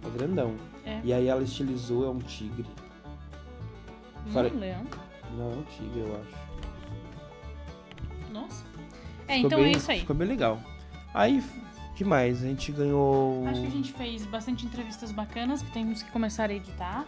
É 0.06 0.10
grandão. 0.18 0.56
É. 0.86 1.02
E 1.04 1.12
aí 1.12 1.28
ela 1.28 1.44
estilizou, 1.44 2.06
é 2.06 2.10
um 2.10 2.20
tigre. 2.20 2.66
Hum, 4.28 4.60
leão. 4.60 4.84
Não, 5.38 5.52
é 5.52 5.56
um 5.56 5.64
tigre, 5.64 6.00
eu 6.00 6.22
acho. 6.22 6.44
Nossa. 8.32 8.64
É, 9.28 9.36
Ficou 9.36 9.48
então 9.48 9.60
bem- 9.60 9.74
é 9.74 9.78
isso 9.78 9.92
aí. 9.92 10.00
Ficou 10.00 10.16
bem 10.16 10.28
legal. 10.28 10.60
Aí, 11.14 11.44
que 11.96 12.04
mais? 12.04 12.44
A 12.44 12.48
gente 12.48 12.72
ganhou. 12.72 13.46
Acho 13.48 13.62
que 13.62 13.68
a 13.68 13.72
gente 13.72 13.94
fez 13.94 14.26
bastante 14.26 14.66
entrevistas 14.66 15.12
bacanas 15.12 15.62
que 15.62 15.72
temos 15.72 16.02
que 16.02 16.12
começar 16.12 16.50
a 16.50 16.54
editar. 16.54 17.06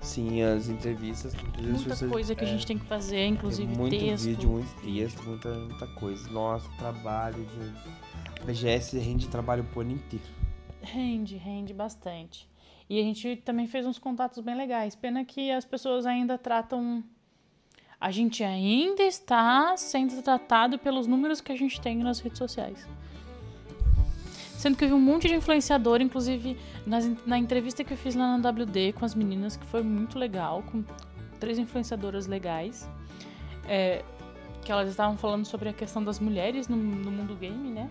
Sim, 0.00 0.40
as 0.42 0.68
entrevistas. 0.68 1.32
se 1.32 1.62
Muita 1.62 2.08
coisa 2.08 2.34
que 2.34 2.44
a 2.44 2.46
é, 2.46 2.50
gente 2.50 2.64
tem 2.64 2.78
que 2.78 2.86
fazer, 2.86 3.26
inclusive 3.26 3.76
muito 3.76 3.98
texto. 3.98 4.24
vídeo, 4.24 4.48
muito 4.48 4.80
texto, 4.80 5.22
muita, 5.24 5.52
muita 5.52 5.86
coisa. 5.88 6.30
Nossa, 6.30 6.68
trabalho, 6.78 7.38
gente. 7.38 8.44
BGS 8.44 8.98
rende 9.00 9.28
trabalho 9.28 9.66
o 9.74 9.80
ano 9.80 9.92
inteiro. 9.92 10.24
Rende, 10.80 11.36
rende 11.36 11.74
bastante. 11.74 12.48
E 12.88 13.00
a 13.00 13.02
gente 13.02 13.36
também 13.44 13.66
fez 13.66 13.84
uns 13.84 13.98
contatos 13.98 14.38
bem 14.38 14.54
legais. 14.54 14.94
Pena 14.94 15.24
que 15.24 15.50
as 15.50 15.64
pessoas 15.64 16.06
ainda 16.06 16.38
tratam. 16.38 17.02
A 18.00 18.12
gente 18.12 18.44
ainda 18.44 19.02
está 19.02 19.76
sendo 19.76 20.22
tratado 20.22 20.78
pelos 20.78 21.08
números 21.08 21.40
que 21.40 21.50
a 21.50 21.56
gente 21.56 21.80
tem 21.80 21.96
nas 21.96 22.20
redes 22.20 22.38
sociais. 22.38 22.86
Sendo 24.56 24.76
que 24.76 24.84
eu 24.84 24.88
vi 24.88 24.94
um 24.94 24.98
monte 25.00 25.28
de 25.28 25.34
influenciador, 25.34 26.00
inclusive 26.00 26.56
nas- 26.86 27.10
na 27.26 27.38
entrevista 27.38 27.84
que 27.84 27.92
eu 27.92 27.96
fiz 27.96 28.14
lá 28.14 28.36
na 28.36 28.50
WD 28.50 28.92
com 28.94 29.04
as 29.04 29.14
meninas, 29.14 29.56
que 29.56 29.66
foi 29.66 29.82
muito 29.82 30.18
legal, 30.18 30.62
com 30.70 30.82
três 31.38 31.58
influenciadoras 31.58 32.26
legais. 32.26 32.88
é, 33.68 34.04
que 34.64 34.70
elas 34.70 34.88
estavam 34.88 35.16
falando 35.16 35.44
sobre 35.44 35.68
a 35.68 35.72
questão 35.72 36.02
das 36.02 36.20
mulheres 36.20 36.68
no, 36.68 36.76
no 36.76 37.10
mundo 37.10 37.34
game, 37.34 37.68
né? 37.70 37.90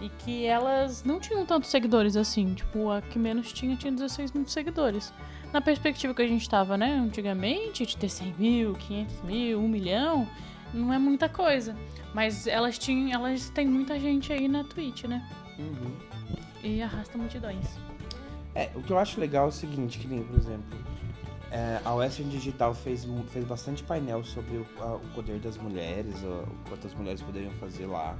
E 0.00 0.08
que 0.08 0.44
elas 0.46 1.02
não 1.04 1.18
tinham 1.20 1.44
tantos 1.44 1.70
seguidores 1.70 2.16
assim. 2.16 2.54
Tipo, 2.54 2.88
a 2.90 3.02
que 3.02 3.18
menos 3.18 3.52
tinha 3.52 3.74
tinha 3.76 3.92
16 3.92 4.32
mil 4.32 4.46
seguidores. 4.46 5.12
Na 5.52 5.60
perspectiva 5.60 6.14
que 6.14 6.22
a 6.22 6.26
gente 6.28 6.48
tava, 6.48 6.76
né? 6.76 6.94
Antigamente, 6.94 7.84
de 7.84 7.96
ter 7.96 8.08
100 8.08 8.34
mil, 8.38 8.74
500 8.74 9.22
mil, 9.22 9.60
1 9.60 9.68
milhão, 9.68 10.28
não 10.72 10.92
é 10.92 10.98
muita 10.98 11.28
coisa. 11.28 11.76
Mas 12.14 12.46
elas 12.46 12.78
tinham, 12.78 13.10
elas 13.12 13.48
têm 13.50 13.66
muita 13.66 13.98
gente 13.98 14.32
aí 14.32 14.46
na 14.48 14.62
Twitch, 14.64 15.04
né? 15.04 15.28
E 16.62 16.80
arrasta 16.82 17.18
multidões. 17.18 17.66
É, 18.54 18.70
o 18.74 18.82
que 18.82 18.92
eu 18.92 18.98
acho 18.98 19.18
legal 19.20 19.46
é 19.46 19.48
o 19.48 19.52
seguinte, 19.52 19.98
que 19.98 20.06
nem, 20.06 20.22
por 20.22 20.36
exemplo, 20.36 20.78
é, 21.50 21.80
a 21.84 21.94
Western 21.94 22.30
Digital 22.30 22.74
fez, 22.74 23.06
fez 23.30 23.44
bastante 23.44 23.82
painel 23.82 24.22
sobre 24.24 24.58
o, 24.58 24.66
a- 24.80 24.96
o 24.96 25.00
poder 25.14 25.38
das 25.40 25.56
mulheres, 25.56 26.14
o, 26.22 26.26
o 26.44 26.68
quanto 26.68 26.86
as 26.86 26.94
mulheres 26.94 27.20
poderiam 27.22 27.52
fazer 27.54 27.86
lá. 27.86 28.16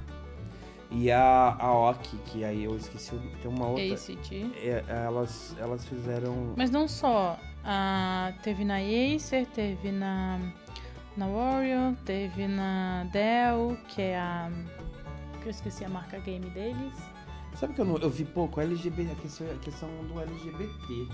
E 0.90 1.10
a, 1.10 1.56
a 1.58 1.90
OK, 1.90 2.18
que 2.26 2.44
aí 2.44 2.64
eu 2.64 2.76
esqueci, 2.76 3.16
tem 3.40 3.50
uma 3.50 3.66
outra. 3.68 3.94
ACT. 3.94 4.52
é, 4.56 4.84
elas, 5.06 5.56
elas 5.58 5.84
fizeram. 5.86 6.52
Mas 6.56 6.70
não 6.70 6.86
só. 6.86 7.38
Ah, 7.64 8.32
teve 8.42 8.64
na 8.64 8.76
Acer, 8.76 9.46
teve 9.46 9.90
na, 9.92 10.38
na 11.16 11.26
Warrior, 11.28 11.94
teve 12.04 12.46
na 12.46 13.04
Dell, 13.12 13.78
que 13.88 14.02
é 14.02 14.18
a. 14.18 14.50
que 15.40 15.46
eu 15.46 15.50
esqueci 15.50 15.82
a 15.84 15.88
marca 15.88 16.18
game 16.18 16.50
deles. 16.50 16.92
Sabe 17.54 17.74
que 17.74 17.80
eu, 17.80 17.84
não, 17.84 17.96
eu 17.98 18.10
vi 18.10 18.24
pouco 18.24 18.60
LGBT, 18.60 19.12
a 19.12 19.58
questão, 19.58 19.88
do 20.06 20.20
LGBT. 20.20 21.08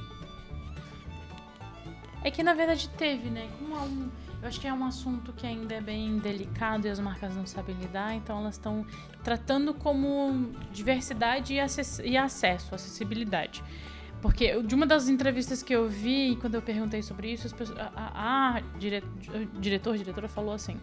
É 2.25 2.31
que 2.31 2.43
na 2.43 2.55
verdade 2.55 2.89
teve, 2.91 3.31
né? 3.31 3.49
Como 3.59 3.75
é 3.75 3.81
um, 3.81 4.11
eu 4.41 4.49
acho 4.49 4.61
que 4.61 4.67
é 4.67 4.73
um 4.73 4.85
assunto 4.85 5.33
que 5.33 5.47
ainda 5.47 5.75
é 5.75 5.81
bem 5.81 6.19
delicado 6.19 6.87
e 6.87 6.91
as 6.91 6.99
marcas 6.99 7.35
não 7.35 7.47
sabem 7.47 7.77
lidar, 7.77 8.15
então 8.15 8.39
elas 8.39 8.55
estão 8.55 8.87
tratando 9.23 9.75
como 9.75 10.53
diversidade 10.73 11.55
e, 11.55 11.61
acess 11.61 12.01
e 12.05 12.17
acesso, 12.17 12.75
acessibilidade. 12.75 13.63
Porque 14.21 14.61
de 14.63 14.75
uma 14.75 14.85
das 14.85 15.09
entrevistas 15.09 15.63
que 15.63 15.73
eu 15.73 15.89
vi, 15.89 16.37
quando 16.41 16.57
eu 16.57 16.63
perguntei 16.63 17.03
sobre 17.03 17.33
isso, 17.33 17.55
pessoas, 17.55 17.79
a, 17.79 17.93
a, 17.95 18.57
a 18.57 18.61
dire, 18.79 19.03
diretor, 19.61 19.97
diretora 19.97 20.29
falou 20.29 20.55
assim: 20.55 20.77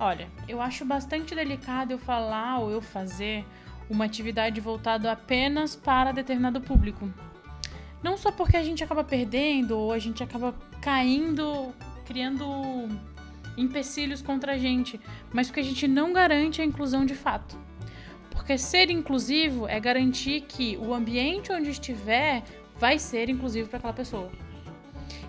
Olha, 0.00 0.28
eu 0.48 0.60
acho 0.60 0.84
bastante 0.84 1.34
delicado 1.34 1.92
eu 1.92 1.98
falar 1.98 2.58
ou 2.58 2.70
eu 2.70 2.82
fazer 2.82 3.44
uma 3.92 4.06
atividade 4.06 4.58
voltada 4.58 5.12
apenas 5.12 5.76
para 5.76 6.12
determinado 6.12 6.60
público. 6.60 7.12
Não 8.02 8.16
só 8.16 8.32
porque 8.32 8.56
a 8.56 8.62
gente 8.62 8.82
acaba 8.82 9.04
perdendo 9.04 9.78
ou 9.78 9.92
a 9.92 9.98
gente 9.98 10.24
acaba 10.24 10.54
caindo, 10.80 11.72
criando 12.06 12.88
empecilhos 13.56 14.22
contra 14.22 14.52
a 14.52 14.58
gente, 14.58 14.98
mas 15.30 15.48
porque 15.48 15.60
a 15.60 15.64
gente 15.64 15.86
não 15.86 16.10
garante 16.12 16.62
a 16.62 16.64
inclusão 16.64 17.04
de 17.04 17.14
fato. 17.14 17.56
Porque 18.30 18.56
ser 18.56 18.90
inclusivo 18.90 19.68
é 19.68 19.78
garantir 19.78 20.40
que 20.40 20.76
o 20.78 20.94
ambiente 20.94 21.52
onde 21.52 21.70
estiver 21.70 22.42
vai 22.76 22.98
ser 22.98 23.28
inclusivo 23.28 23.68
para 23.68 23.78
aquela 23.78 23.92
pessoa. 23.92 24.32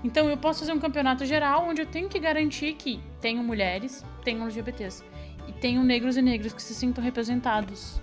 Então 0.04 0.30
eu 0.30 0.38
posso 0.38 0.62
fazer 0.62 0.72
um 0.72 0.80
campeonato 0.80 1.26
geral 1.26 1.68
onde 1.68 1.82
eu 1.82 1.86
tenho 1.86 2.08
que 2.08 2.18
garantir 2.18 2.74
que 2.74 3.00
tenham 3.20 3.44
mulheres, 3.44 4.06
tenham 4.24 4.44
LGBTs 4.44 5.04
e 5.48 5.52
tenham 5.52 5.84
negros 5.84 6.16
e 6.16 6.22
negras 6.22 6.54
que 6.54 6.62
se 6.62 6.74
sintam 6.74 7.04
representados, 7.04 8.02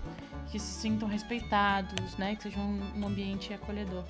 que 0.51 0.59
se 0.59 0.81
sintam 0.81 1.09
respeitados, 1.09 2.17
né, 2.17 2.35
que 2.37 2.45
seja 2.45 2.59
um, 2.59 2.81
um 2.97 3.07
ambiente 3.07 3.53
acolhedor. 3.53 4.05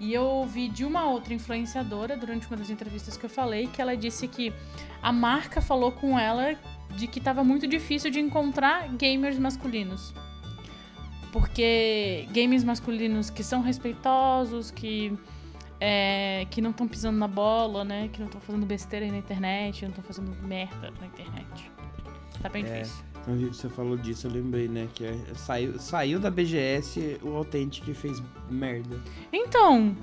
E 0.00 0.12
eu 0.12 0.24
ouvi 0.24 0.68
de 0.68 0.84
uma 0.84 1.04
outra 1.06 1.32
influenciadora 1.32 2.16
durante 2.16 2.46
uma 2.46 2.56
das 2.56 2.68
entrevistas 2.68 3.16
que 3.16 3.24
eu 3.24 3.30
falei 3.30 3.68
que 3.68 3.80
ela 3.80 3.96
disse 3.96 4.26
que 4.26 4.52
a 5.00 5.12
marca 5.12 5.60
falou 5.62 5.92
com 5.92 6.18
ela 6.18 6.56
de 6.96 7.06
que 7.06 7.18
estava 7.18 7.44
muito 7.44 7.66
difícil 7.66 8.10
de 8.10 8.20
encontrar 8.20 8.88
gamers 8.88 9.38
masculinos 9.38 10.12
porque 11.34 12.28
games 12.32 12.62
masculinos 12.62 13.28
que 13.28 13.42
são 13.42 13.60
respeitosos, 13.60 14.70
que 14.70 15.12
é, 15.80 16.46
que 16.48 16.62
não 16.62 16.70
estão 16.70 16.86
pisando 16.86 17.18
na 17.18 17.26
bola, 17.26 17.84
né? 17.84 18.08
Que 18.12 18.20
não 18.20 18.26
estão 18.26 18.40
fazendo 18.40 18.64
besteira 18.64 19.04
aí 19.04 19.10
na 19.10 19.18
internet, 19.18 19.82
não 19.82 19.88
estão 19.88 20.04
fazendo 20.04 20.30
merda 20.46 20.92
na 21.00 21.06
internet. 21.06 21.72
Tá 22.40 22.48
bem 22.48 22.64
é, 22.64 22.82
difícil. 22.82 23.04
Você 23.26 23.68
falou 23.68 23.96
disso, 23.96 24.26
eu 24.26 24.32
lembrei, 24.32 24.68
né? 24.68 24.88
Que 24.94 25.06
é, 25.06 25.16
saiu, 25.34 25.78
saiu 25.78 26.20
da 26.20 26.30
BGS 26.30 27.18
o 27.22 27.36
Authentic 27.36 27.84
que 27.84 27.94
fez 27.94 28.22
merda. 28.50 29.00
Então, 29.32 29.96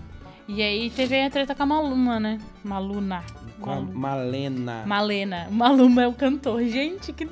e 0.47 0.61
aí 0.61 0.89
teve 0.89 1.21
a 1.21 1.29
treta 1.29 1.53
com 1.53 1.63
a 1.63 1.65
Maluma, 1.65 2.19
né? 2.19 2.39
Maluna. 2.63 3.23
Com 3.59 3.71
a 3.71 3.81
Malena. 3.81 4.83
Malena. 4.85 5.47
Maluma 5.51 6.03
é 6.03 6.07
o 6.07 6.13
cantor. 6.13 6.63
Gente, 6.63 7.13
que 7.13 7.27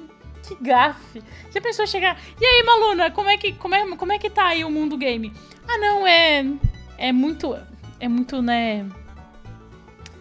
que 0.48 0.64
gafe. 0.64 1.22
Se 1.52 1.58
a 1.58 1.62
pessoa 1.62 1.86
chegar. 1.86 2.20
E 2.40 2.46
aí, 2.46 2.64
Maluna, 2.64 3.12
como 3.12 3.30
é 3.30 3.38
que, 3.38 3.54
como 3.54 3.76
é, 3.76 3.96
como 3.96 4.12
é 4.12 4.18
que 4.18 4.30
tá 4.30 4.48
aí 4.48 4.64
o 4.64 4.72
mundo 4.72 4.98
game? 4.98 5.32
Ah, 5.68 5.78
não, 5.78 6.08
é. 6.08 6.46
É 6.98 7.12
muito. 7.12 7.56
É 8.00 8.08
muito, 8.08 8.42
né. 8.42 8.88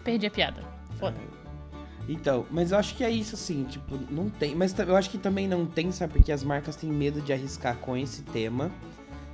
Perdi 0.03 0.27
a 0.27 0.31
piada. 0.31 0.63
Foda. 0.99 1.15
É. 1.35 1.38
Então, 2.11 2.43
mas 2.49 2.71
eu 2.71 2.79
acho 2.79 2.95
que 2.95 3.03
é 3.03 3.11
isso, 3.11 3.35
assim, 3.35 3.65
tipo, 3.65 3.95
não 4.09 4.31
tem. 4.31 4.55
Mas 4.55 4.77
eu 4.79 4.95
acho 4.95 5.11
que 5.11 5.17
também 5.19 5.47
não 5.47 5.67
tem, 5.67 5.91
sabe? 5.91 6.13
Porque 6.13 6.31
as 6.31 6.43
marcas 6.43 6.75
têm 6.75 6.89
medo 6.91 7.21
de 7.21 7.31
arriscar 7.31 7.77
com 7.77 7.95
esse 7.95 8.23
tema, 8.23 8.71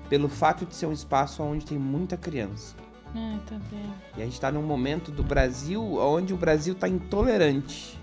pelo 0.10 0.28
fato 0.28 0.66
de 0.66 0.76
ser 0.76 0.86
um 0.86 0.92
espaço 0.92 1.42
onde 1.42 1.66
tem 1.66 1.80
muita 1.80 2.18
criança. 2.18 2.76
É, 3.16 3.38
também. 3.46 3.94
E 4.18 4.22
a 4.22 4.26
gente 4.26 4.42
tá 4.42 4.52
num 4.52 4.62
momento 4.62 5.10
do 5.10 5.24
Brasil 5.24 5.82
onde 6.00 6.34
o 6.34 6.38
Brasil 6.38 6.76
tá 6.76 6.90
intolerante. 6.90 7.98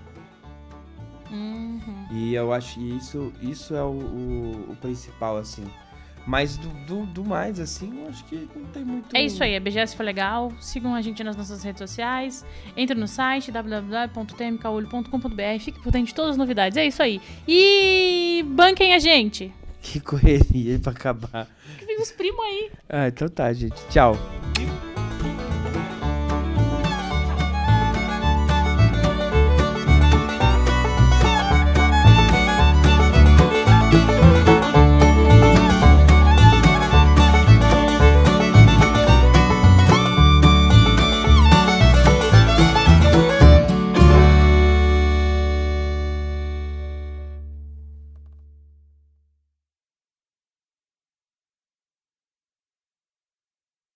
Uhum. 1.30 2.06
E 2.10 2.34
eu 2.34 2.50
acho 2.50 2.76
que 2.76 2.96
isso, 2.96 3.30
isso 3.42 3.74
é 3.74 3.82
o, 3.82 3.90
o, 3.90 4.70
o 4.70 4.76
principal, 4.76 5.36
assim. 5.36 5.64
Mas 6.26 6.56
do, 6.56 6.68
do, 6.86 7.06
do, 7.06 7.24
mais, 7.24 7.58
assim, 7.58 8.00
eu 8.00 8.08
acho 8.08 8.24
que 8.24 8.48
não 8.54 8.66
tem 8.66 8.84
muito. 8.84 9.12
É 9.14 9.22
isso 9.22 9.42
aí, 9.42 9.56
a 9.56 9.60
BGS 9.60 9.96
foi 9.96 10.06
legal. 10.06 10.52
Sigam 10.60 10.94
a 10.94 11.02
gente 11.02 11.24
nas 11.24 11.36
nossas 11.36 11.64
redes 11.64 11.80
sociais. 11.80 12.46
Entre 12.76 12.96
no 12.98 13.08
site 13.08 13.50
www.tmcaolho.com.br. 13.50 15.60
Fique 15.60 15.80
por 15.80 15.90
dentro 15.90 16.08
de 16.08 16.14
todas 16.14 16.32
as 16.32 16.36
novidades. 16.36 16.76
É 16.76 16.86
isso 16.86 17.02
aí. 17.02 17.20
E 17.46 18.44
banquem 18.46 18.94
a 18.94 19.00
gente. 19.00 19.52
Que 19.80 19.98
correria 19.98 20.78
pra 20.78 20.92
acabar. 20.92 21.48
Que 21.78 21.84
vem 21.84 22.00
os 22.00 22.12
primos 22.12 22.44
aí. 22.44 22.70
Ah, 22.88 23.08
então 23.08 23.28
tá, 23.28 23.52
gente. 23.52 23.84
Tchau. 23.88 24.16